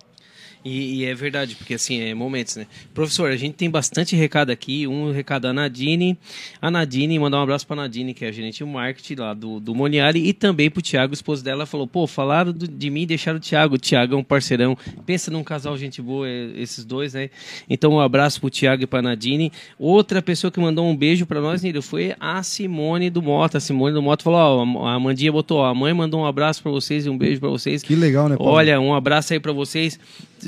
[0.65, 2.67] E, e é verdade, porque assim, é momentos, né?
[2.93, 4.85] Professor, a gente tem bastante recado aqui.
[4.85, 6.17] Um recado da Nadine.
[6.61, 9.59] A Nadine, mandar um abraço pra Nadine, que é a gerente de marketing lá do,
[9.59, 13.03] do Moniari, e também pro Thiago, o esposo dela, falou: pô, falaram do- de mim
[13.03, 13.75] e deixaram o Thiago.
[13.75, 14.77] O Thiago é um parceirão.
[15.05, 17.29] Pensa num casal gente boa, é, esses dois, né?
[17.69, 19.51] Então, um abraço pro Thiago e pra Nadine.
[19.77, 23.59] Outra pessoa que mandou um beijo pra nós, Nilo, foi a Simone do Mota.
[23.59, 26.61] A Simone do Mota falou: ó, a Mandinha botou, ó, a mãe mandou um abraço
[26.61, 27.81] pra vocês e um beijo pra vocês.
[27.81, 28.51] Que legal, né, Paulo?
[28.51, 29.97] Olha, um abraço aí pra vocês.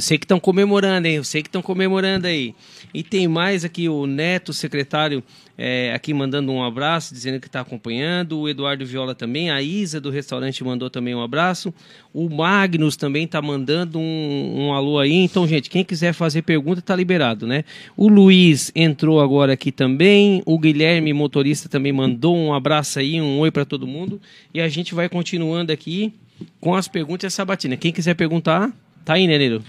[0.02, 1.16] Sei que estão comemorando, hein?
[1.16, 2.56] Eu sei que estão comemorando aí.
[2.94, 5.24] E tem mais aqui o Neto, secretário,
[5.58, 8.40] é, aqui mandando um abraço, dizendo que está acompanhando.
[8.40, 9.52] O Eduardo Viola também.
[9.52, 11.72] A Isa do restaurante mandou também um abraço.
[12.12, 15.14] O Magnus também está mandando um, um alô aí.
[15.14, 17.64] Então, gente, quem quiser fazer pergunta está liberado, né?
[17.96, 20.42] O Luiz entrou agora aqui também.
[20.48, 24.20] O Guilherme, motorista, também mandou um abraço aí, um oi para todo mundo.
[24.52, 26.12] E a gente vai continuando aqui
[26.60, 27.78] com as perguntas e a sabatina.
[27.78, 28.72] Quem quiser perguntar,
[29.06, 29.64] tá aí, né, Nero?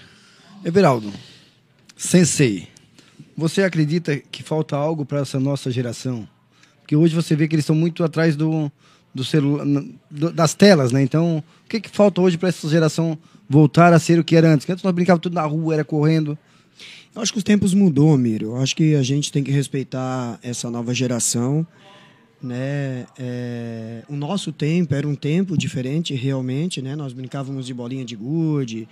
[0.64, 1.12] Everaldo,
[1.96, 2.68] sensei,
[3.36, 6.28] você acredita que falta algo para essa nossa geração?
[6.80, 8.70] Porque hoje você vê que eles estão muito atrás do,
[9.12, 9.66] do celular,
[10.08, 11.02] das telas, né?
[11.02, 14.52] Então, o que, que falta hoje para essa geração voltar a ser o que era
[14.52, 14.64] antes?
[14.64, 16.38] Que antes nós brincávamos tudo na rua, era correndo.
[17.12, 18.50] Eu acho que os tempos mudou, Miro.
[18.50, 21.66] Eu acho que a gente tem que respeitar essa nova geração.
[22.40, 23.04] Né?
[23.18, 26.80] É, o nosso tempo era um tempo diferente, realmente.
[26.80, 26.94] Né?
[26.94, 28.88] Nós brincávamos de bolinha de gude,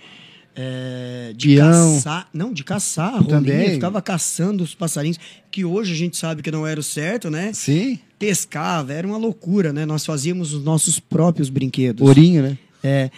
[0.55, 1.95] é, de Peão.
[1.95, 2.29] caçar.
[2.33, 3.39] Não, de caçar a rolinha.
[3.39, 3.69] Também.
[3.71, 5.17] Ficava caçando os passarinhos,
[5.49, 7.51] que hoje a gente sabe que não era o certo, né?
[7.53, 7.99] Sim.
[8.19, 9.85] Pescava, era uma loucura, né?
[9.85, 12.07] Nós fazíamos os nossos próprios brinquedos.
[12.07, 12.57] Ourinho, né?
[12.83, 13.09] É.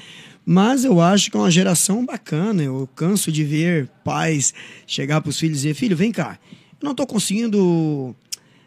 [0.46, 2.62] Mas eu acho que é uma geração bacana.
[2.62, 4.54] Eu canso de ver pais
[4.86, 6.38] chegar para os filhos e dizer: Filho, vem cá,
[6.82, 8.16] eu não estou conseguindo.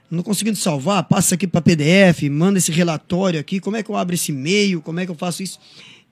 [0.09, 3.97] Não conseguindo salvar, passa aqui para PDF, manda esse relatório aqui, como é que eu
[3.97, 5.59] abro esse e-mail, como é que eu faço isso?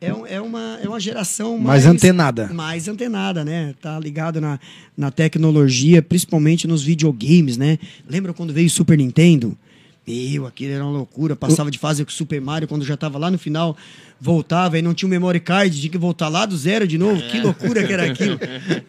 [0.05, 2.51] É, é, uma, é uma geração Mais mais, antenada.
[2.53, 3.75] Mais antenada, né?
[3.81, 4.59] Tá ligado na,
[4.97, 7.79] na tecnologia, principalmente nos videogames, né?
[8.09, 9.57] Lembra quando veio o Super Nintendo?
[10.07, 11.35] Meu, aquilo era uma loucura.
[11.35, 13.75] Passava de fase com o Super Mario quando já tava lá no final,
[14.21, 17.23] voltava e não tinha um memory card, tinha que voltar lá do zero de novo.
[17.23, 18.39] Que loucura que era aquilo.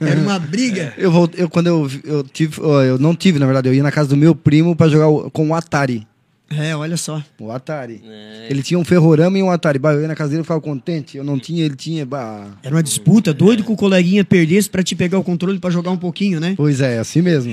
[0.01, 0.93] Era uma briga.
[0.97, 4.10] Eu, eu quando eu, eu tive, eu não tive, na verdade, eu ia na casa
[4.10, 6.06] do meu primo para jogar o- com o Atari.
[6.49, 7.23] É, olha só.
[7.39, 8.01] O Atari.
[8.49, 9.79] Ele tinha um ferrorama e um Atari.
[9.79, 11.17] Bah, eu ia na casa dele e ficava contente.
[11.17, 12.05] Eu não tinha, ele tinha.
[12.05, 12.47] Bah.
[12.62, 15.91] Era uma disputa, doido que o coleguinha perdesse pra te pegar o controle pra jogar
[15.91, 16.53] um pouquinho, né?
[16.55, 17.51] Pois é, assim mesmo.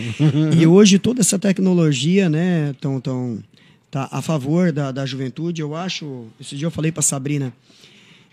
[0.59, 3.39] E hoje toda essa tecnologia, né, tão, tão,
[3.91, 5.63] tá a favor da, da juventude.
[5.63, 6.27] Eu acho.
[6.41, 7.53] Esse dia eu falei pra Sabrina,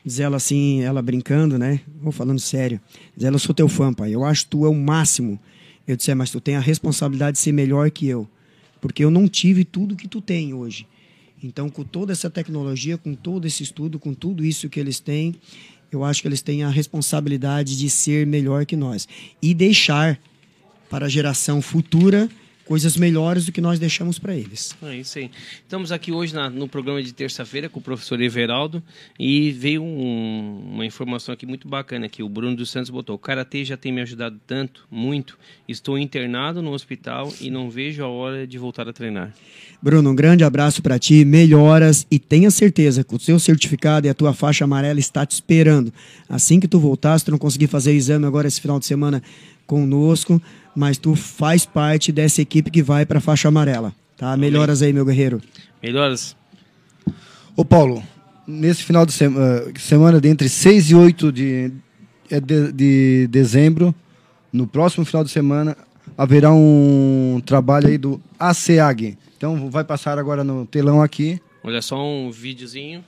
[0.06, 1.80] diz ela assim, ela brincando, né?
[2.02, 2.82] Vou falando sério.
[3.16, 4.14] Diz ela, eu sou teu fã, pai.
[4.14, 5.40] Eu acho que tu é o máximo.
[5.88, 8.28] Eu disse, é, mas tu tem a responsabilidade de ser melhor que eu.
[8.82, 10.88] Porque eu não tive tudo que tu tem hoje.
[11.44, 15.36] Então, com toda essa tecnologia, com todo esse estudo, com tudo isso que eles têm,
[15.92, 19.08] eu acho que eles têm a responsabilidade de ser melhor que nós.
[19.42, 20.20] E deixar
[20.90, 22.30] para a geração futura
[22.70, 24.76] coisas melhores do que nós deixamos para eles.
[24.84, 25.32] É isso aí.
[25.64, 28.84] Estamos aqui hoje na- no programa de terça-feira com o professor Everaldo
[29.20, 33.16] e veio um- uma informação aqui muito bacana que o Bruno dos Santos botou.
[33.16, 35.36] O Karatê já tem me ajudado tanto, muito.
[35.68, 39.34] Estou internado no hospital e não vejo a hora de voltar a treinar.
[39.82, 44.12] Bruno, um grande abraço para ti, melhoras e tenha certeza que o seu certificado e
[44.12, 45.92] a tua faixa amarela está te esperando.
[46.30, 48.86] Assim que tu voltar, se tu não conseguir fazer o exame agora esse final de
[48.86, 49.24] semana
[49.66, 50.40] conosco,
[50.76, 54.36] mas tu faz parte dessa equipe que vai para a faixa amarela, tá?
[54.38, 55.42] Melhoras aí, meu guerreiro.
[55.82, 56.36] Melhoras.
[57.56, 58.02] Ô Paulo,
[58.48, 61.72] nesse final de sema- semana, de entre 6 e 8 de,
[62.46, 63.94] de, de dezembro,
[64.52, 65.76] no próximo final de semana,
[66.18, 69.18] haverá um trabalho aí do ACEAG.
[69.38, 71.40] Então vai passar agora no telão aqui.
[71.64, 73.04] Olha só um videozinho.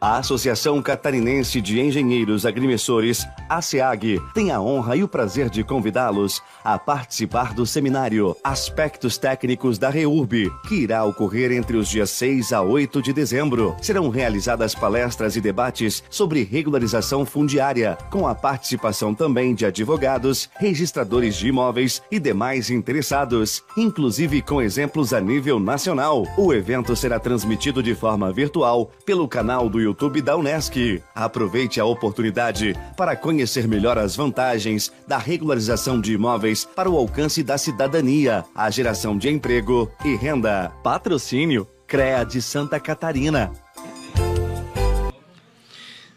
[0.00, 6.40] A Associação Catarinense de Engenheiros Agrimensores, ASEAG, tem a honra e o prazer de convidá-los
[6.64, 12.50] a participar do seminário Aspectos Técnicos da REURB, que irá ocorrer entre os dias 6
[12.54, 13.76] a 8 de dezembro.
[13.82, 21.36] Serão realizadas palestras e debates sobre regularização fundiária, com a participação também de advogados, registradores
[21.36, 26.24] de imóveis e demais interessados, inclusive com exemplos a nível nacional.
[26.38, 29.89] O evento será transmitido de forma virtual pelo canal do YouTube
[30.22, 31.00] da Unesc.
[31.14, 37.42] Aproveite a oportunidade para conhecer melhor as vantagens da regularização de imóveis para o alcance
[37.42, 40.70] da cidadania, a geração de emprego e renda.
[40.82, 43.50] Patrocínio CREA de Santa Catarina.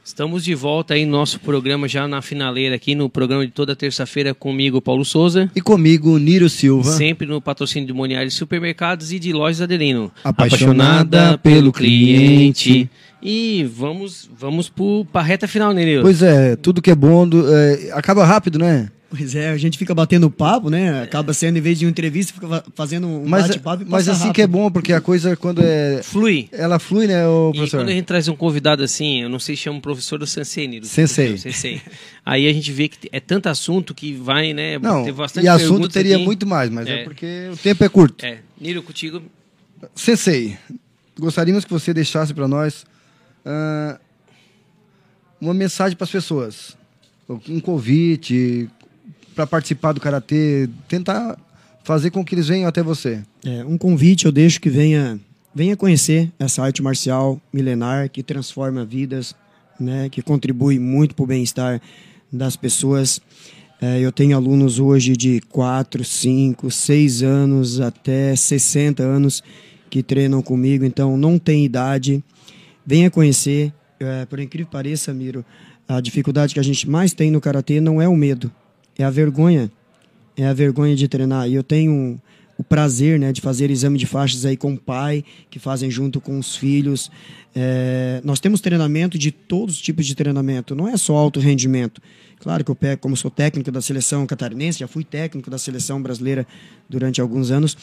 [0.06, 3.76] Estamos de volta aí no nosso programa já na finaleira aqui no programa de toda
[3.76, 5.50] terça-feira comigo, Paulo Souza.
[5.56, 6.92] E comigo, Niro Silva.
[6.92, 10.12] Sempre no patrocínio de Moniares Supermercados e de Lojas Adelino.
[10.24, 12.88] Apaixonada pelo cliente.
[13.26, 16.02] E vamos vamos para a reta final, né, Nilo?
[16.02, 18.90] Pois é, tudo que é bom do- é, acaba rápido, né?
[19.16, 21.04] Pois é, a gente fica batendo papo, né?
[21.04, 24.10] Acaba sendo, em vez de uma entrevista, fica fa- fazendo um Mas, bate-papo e mas
[24.10, 24.34] assim rápido.
[24.36, 26.02] que é bom, porque a coisa quando é.
[26.02, 26.50] Flui.
[26.52, 27.78] Ela flui, né, E professor?
[27.78, 30.26] quando a gente traz um convidado assim, eu não sei se chama um professor ou
[30.26, 30.86] sensei, Nilo.
[30.88, 31.38] Sensei.
[31.38, 31.80] Sensei.
[32.26, 34.80] Aí a gente vê que é tanto assunto que vai, né?
[34.80, 36.26] Não, bastante e assunto teria aqui.
[36.26, 37.02] muito mais, mas é.
[37.02, 37.04] É.
[37.04, 38.26] porque o tempo é curto.
[38.26, 39.22] É, Nilo, contigo.
[39.96, 40.58] Sensei,
[41.20, 42.84] gostaríamos que você deixasse para nós
[43.46, 44.00] ah,
[45.40, 46.78] uma mensagem para as pessoas.
[47.50, 48.70] Um convite
[49.36, 51.38] para participar do Karatê, tentar
[51.84, 53.22] fazer com que eles venham até você.
[53.44, 55.20] É, um convite eu deixo que venha,
[55.54, 59.36] venha conhecer essa arte marcial milenar que transforma vidas,
[59.80, 61.82] né, que contribui muito para o bem-estar
[62.32, 63.20] das pessoas.
[63.82, 69.44] É, eu tenho alunos hoje de 4, 5, 6 anos até 60 anos
[69.90, 72.24] que treinam comigo, então não tem idade.
[72.86, 73.74] Venha conhecer.
[74.00, 75.46] É, por incrível que pareça, Miro,
[75.88, 78.52] a dificuldade que a gente mais tem no karatê não é o medo,
[78.98, 79.72] é a vergonha
[80.36, 81.48] é a vergonha de treinar.
[81.48, 82.20] E eu tenho
[82.58, 86.22] o prazer né, de fazer exame de faixas aí com o pai, que fazem junto
[86.22, 87.12] com os filhos.
[87.56, 92.02] É, nós temos treinamento de todos os tipos de treinamento, não é só alto rendimento.
[92.40, 96.02] Claro que eu pego, como sou técnico da seleção catarinense, já fui técnico da seleção
[96.02, 96.46] brasileira
[96.90, 97.78] durante alguns anos,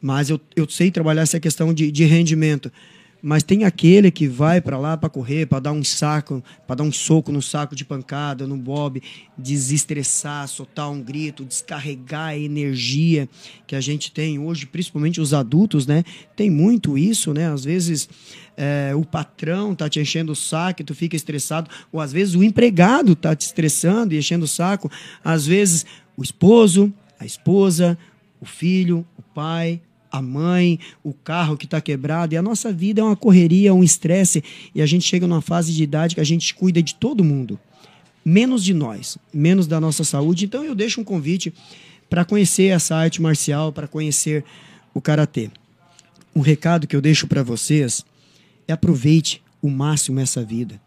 [0.00, 2.70] mas eu, eu sei trabalhar essa questão de, de rendimento.
[3.22, 6.82] Mas tem aquele que vai para lá para correr, para dar um saco, para dar
[6.82, 9.00] um soco no saco de pancada, no bob,
[9.38, 13.28] desestressar, soltar um grito, descarregar a energia
[13.64, 16.02] que a gente tem hoje, principalmente os adultos, né?
[16.34, 17.48] Tem muito isso, né?
[17.52, 18.08] Às vezes
[18.56, 22.34] é, o patrão tá te enchendo o saco e tu fica estressado, ou às vezes
[22.34, 24.90] o empregado tá te estressando e enchendo o saco,
[25.22, 27.96] às vezes o esposo, a esposa,
[28.40, 29.80] o filho, o pai,
[30.12, 32.34] a mãe, o carro que está quebrado.
[32.34, 34.44] E a nossa vida é uma correria, um estresse.
[34.74, 37.58] E a gente chega numa fase de idade que a gente cuida de todo mundo,
[38.22, 40.44] menos de nós, menos da nossa saúde.
[40.44, 41.52] Então eu deixo um convite
[42.10, 44.44] para conhecer essa arte marcial, para conhecer
[44.92, 45.50] o karatê.
[46.36, 48.04] Um recado que eu deixo para vocês
[48.68, 50.80] é aproveite o máximo essa vida.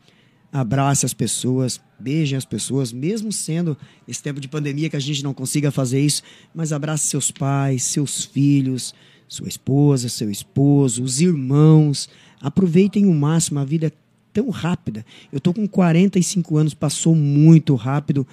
[0.52, 5.24] Abrace as pessoas, beije as pessoas, mesmo sendo esse tempo de pandemia que a gente
[5.24, 6.24] não consiga fazer isso,
[6.54, 8.94] mas abrace seus pais, seus filhos,
[9.28, 12.10] sua esposa, seu esposo, os irmãos.
[12.42, 13.92] Aproveitem o máximo, a vida é
[14.34, 15.06] tão rápida.
[15.32, 18.28] Eu tô com 45 anos, passou muito rápido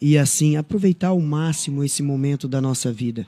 [0.00, 3.26] e assim, aproveitar ao máximo esse momento da nossa vida.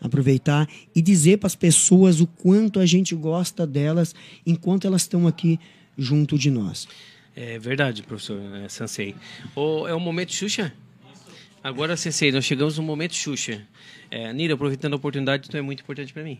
[0.00, 4.14] Aproveitar e dizer para as pessoas o quanto a gente gosta delas
[4.46, 5.58] enquanto elas estão aqui
[5.98, 6.86] junto de nós.
[7.36, 9.14] É verdade, professor é, Sensei.
[9.56, 10.72] O, é o momento Xuxa?
[11.62, 13.66] Agora, Sensei, nós chegamos no momento Xuxa.
[14.10, 16.38] É, Nira, aproveitando a oportunidade, tu é muito importante para mim.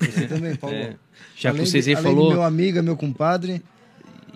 [0.00, 0.76] Você também, Paulo.
[0.76, 0.94] É,
[1.36, 2.30] já além que o de- além falou.
[2.30, 3.62] meu amigo, é meu compadre.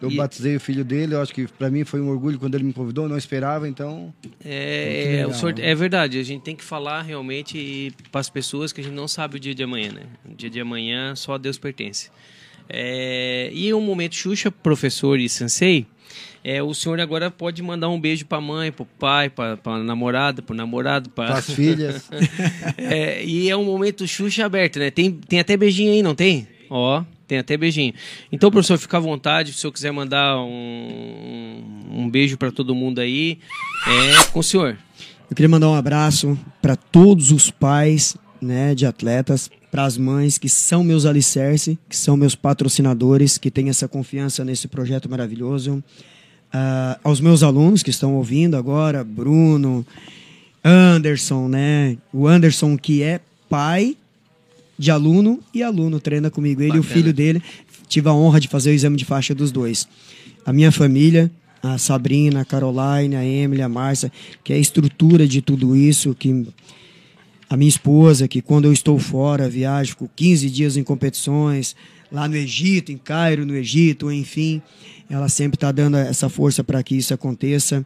[0.03, 2.55] Eu E- batizei o filho dele, eu acho que pra mim foi um orgulho quando
[2.55, 4.15] ele me convidou, não esperava, então.
[4.43, 5.35] É, é, legal.
[5.35, 8.95] sorte- é verdade, a gente tem que falar realmente para as pessoas que a gente
[8.95, 10.03] não sabe o dia de amanhã, né?
[10.25, 12.11] O dia de amanhã só a Deus pertence.
[12.69, 15.87] É, e o momento Xuxa, professor e sensei,
[16.43, 19.59] é, o senhor agora pode mandar um beijo para a mãe, para o pai, para
[19.65, 22.09] a namorada, para o namorado, para Pras filhas.
[22.79, 24.91] É, e é um momento Xuxa aberto, né?
[24.91, 26.49] Tem, tem até beijinho aí, não tem?
[26.69, 27.93] Ó, tem até beijinho.
[28.33, 29.53] Então, professor, fica à vontade.
[29.53, 33.39] Se o senhor quiser mandar um, um beijo para todo mundo aí,
[33.87, 34.79] é com o senhor.
[35.29, 40.37] Eu queria mandar um abraço para todos os pais né, de atletas, para as mães
[40.37, 45.83] que são meus alicerces, que são meus patrocinadores, que têm essa confiança nesse projeto maravilhoso.
[46.53, 49.87] Ah, aos meus alunos que estão ouvindo agora, Bruno,
[50.65, 51.97] Anderson, né?
[52.13, 53.97] O Anderson que é pai
[54.77, 56.63] de aluno e aluno treina comigo.
[56.63, 57.43] Ele e o filho dele.
[57.89, 59.87] Tive a honra de fazer o exame de faixa dos dois.
[60.45, 61.31] A minha família,
[61.63, 64.11] a Sabrina, a Caroline, a Emily, a Márcia,
[64.43, 66.47] que é a estrutura de tudo isso, que
[67.51, 71.75] a minha esposa, que quando eu estou fora, viajo, fico 15 dias em competições,
[72.11, 74.63] lá no Egito, em Cairo, no Egito, enfim,
[75.09, 77.85] ela sempre está dando essa força para que isso aconteça.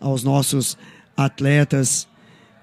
[0.00, 0.78] Aos nossos
[1.14, 2.08] atletas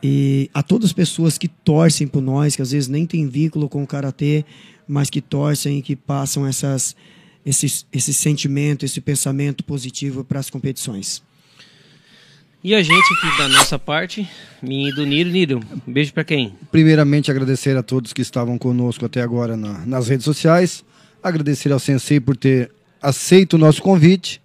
[0.02, 3.70] e a todas as pessoas que torcem por nós, que às vezes nem tem vínculo
[3.70, 4.44] com o karatê,
[4.88, 6.96] mas que torcem e que passam essas,
[7.46, 11.22] esse, esse sentimento, esse pensamento positivo para as competições.
[12.64, 14.28] E a gente aqui da nossa parte,
[14.62, 15.30] e do Niro.
[15.32, 16.54] Niro, um beijo para quem?
[16.72, 20.84] Primeiramente, agradecer a todos que estavam conosco até agora na- nas redes sociais.
[21.24, 24.40] Agradecer ao Sensei por ter aceito o nosso convite.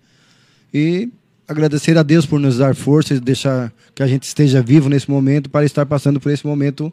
[0.72, 1.10] E
[1.46, 5.10] agradecer a Deus por nos dar força e deixar que a gente esteja vivo nesse
[5.10, 6.92] momento para estar passando por esse momento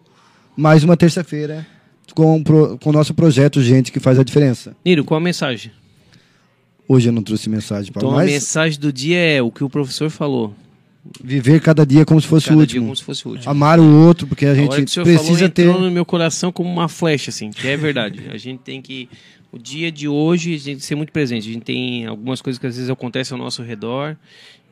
[0.56, 1.66] mais uma terça-feira
[2.14, 4.76] com, com o nosso projeto Gente que Faz a Diferença.
[4.86, 5.72] Niro, qual a mensagem?
[6.88, 8.30] Hoje eu não trouxe mensagem para Então a mais.
[8.32, 10.54] mensagem do dia é o que o professor falou.
[11.22, 12.86] Viver cada dia como se fosse Cada o dia último.
[12.86, 13.52] como se fosse o último.
[13.52, 15.64] Amar o outro, porque a A gente que o senhor falou precisa ter.
[15.64, 18.24] entrou no meu coração como uma flecha, assim, que é verdade.
[18.32, 19.10] A gente tem que.
[19.52, 21.48] O dia de hoje, a gente tem que ser muito presente.
[21.50, 24.16] A gente tem algumas coisas que às vezes acontecem ao nosso redor,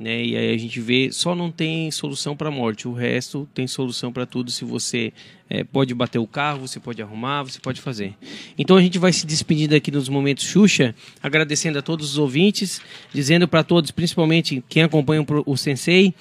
[0.02, 0.24] né?
[0.24, 2.88] E aí a gente vê, só não tem solução para a morte.
[2.88, 4.50] O resto tem solução para tudo.
[4.52, 5.14] Se você
[5.50, 8.14] eh, pode bater o carro, você pode arrumar, você pode fazer.
[8.58, 12.82] Então a gente vai se despedindo aqui nos momentos Xuxa, agradecendo a todos os ouvintes,
[13.14, 16.14] dizendo para todos, principalmente quem acompanha o o Sensei,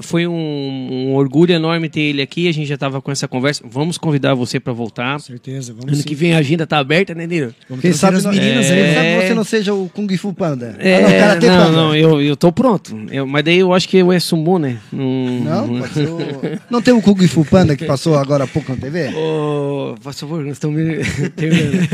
[0.00, 2.48] foi um, um orgulho enorme ter ele aqui.
[2.48, 3.62] A gente já estava com essa conversa.
[3.66, 5.14] Vamos convidar você para voltar.
[5.14, 6.02] Com certeza, vamos Ano sim.
[6.04, 7.54] que vem a agenda tá aberta, né, Niro?
[7.68, 8.72] Vamos Quem sabe, as meninas É.
[8.72, 8.76] aí.
[8.76, 8.94] quem né?
[8.94, 10.76] sabe você não seja o Kung Fu Panda.
[10.78, 11.72] É, Ah, não, não, Panda.
[11.72, 12.94] não, eu, eu tô pronto.
[13.16, 14.78] Eu- mas daí eu acho que eu é sumo, né?
[14.92, 15.80] Não, Não, o...
[16.70, 19.08] Não tem o Kung Fu Panda que passou agora há pouco na TV?
[19.14, 20.76] Ô, por favor, nós estamos
[21.34, 21.88] terminando.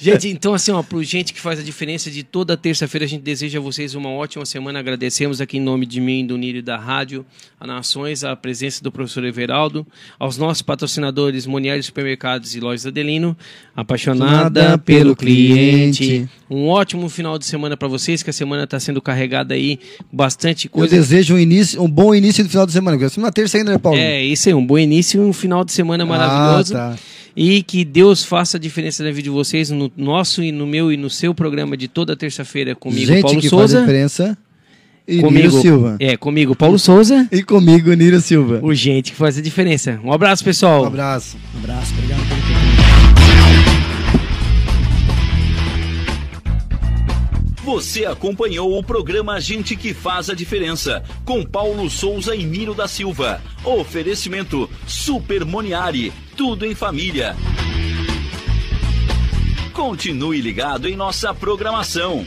[0.00, 3.22] gente, então assim, ó, pro gente que faz a diferença de toda terça-feira, a gente
[3.22, 4.78] deseja a vocês uma ótima semana.
[4.78, 7.24] Agradecemos aqui em nome de mim, do Nírio e da Rádio,
[7.60, 9.86] a Nações, a presença do professor Everaldo,
[10.18, 13.36] aos nossos patrocinadores Moniari Supermercados e Lojas Adelino,
[13.76, 15.98] apaixonada pelo cliente.
[16.06, 16.28] cliente.
[16.48, 19.78] Um ótimo final de semana para vocês, que a semana está sendo carregada aí,
[20.12, 20.94] bastante Eu coisa.
[20.96, 22.96] desejo um, início, um bom início do final de semana.
[22.98, 23.98] Porque uma terça ainda, né, Paulo?
[23.98, 26.76] É, isso aí, um bom início e um final de semana maravilhoso.
[26.76, 26.98] Ah, tá.
[27.36, 30.92] E que Deus faça a diferença na vida de vocês, no nosso e no meu
[30.92, 33.80] e no seu programa de toda terça-feira comigo, Gente Paulo que faz a Souza.
[33.80, 34.38] diferença.
[35.06, 35.96] E Comigo, Niro Silva.
[36.00, 37.28] É, comigo, Paulo Souza.
[37.30, 38.60] E comigo, Niro Silva.
[38.62, 40.00] O gente que faz a diferença.
[40.02, 40.84] Um abraço, pessoal.
[40.84, 41.36] Um abraço.
[41.54, 42.93] Um abraço, obrigado pelo convite.
[47.64, 52.86] Você acompanhou o programa Gente que Faz a Diferença, com Paulo Souza e Niro da
[52.86, 53.40] Silva.
[53.64, 57.34] Oferecimento Super Moniari, tudo em família.
[59.72, 62.26] Continue ligado em nossa programação.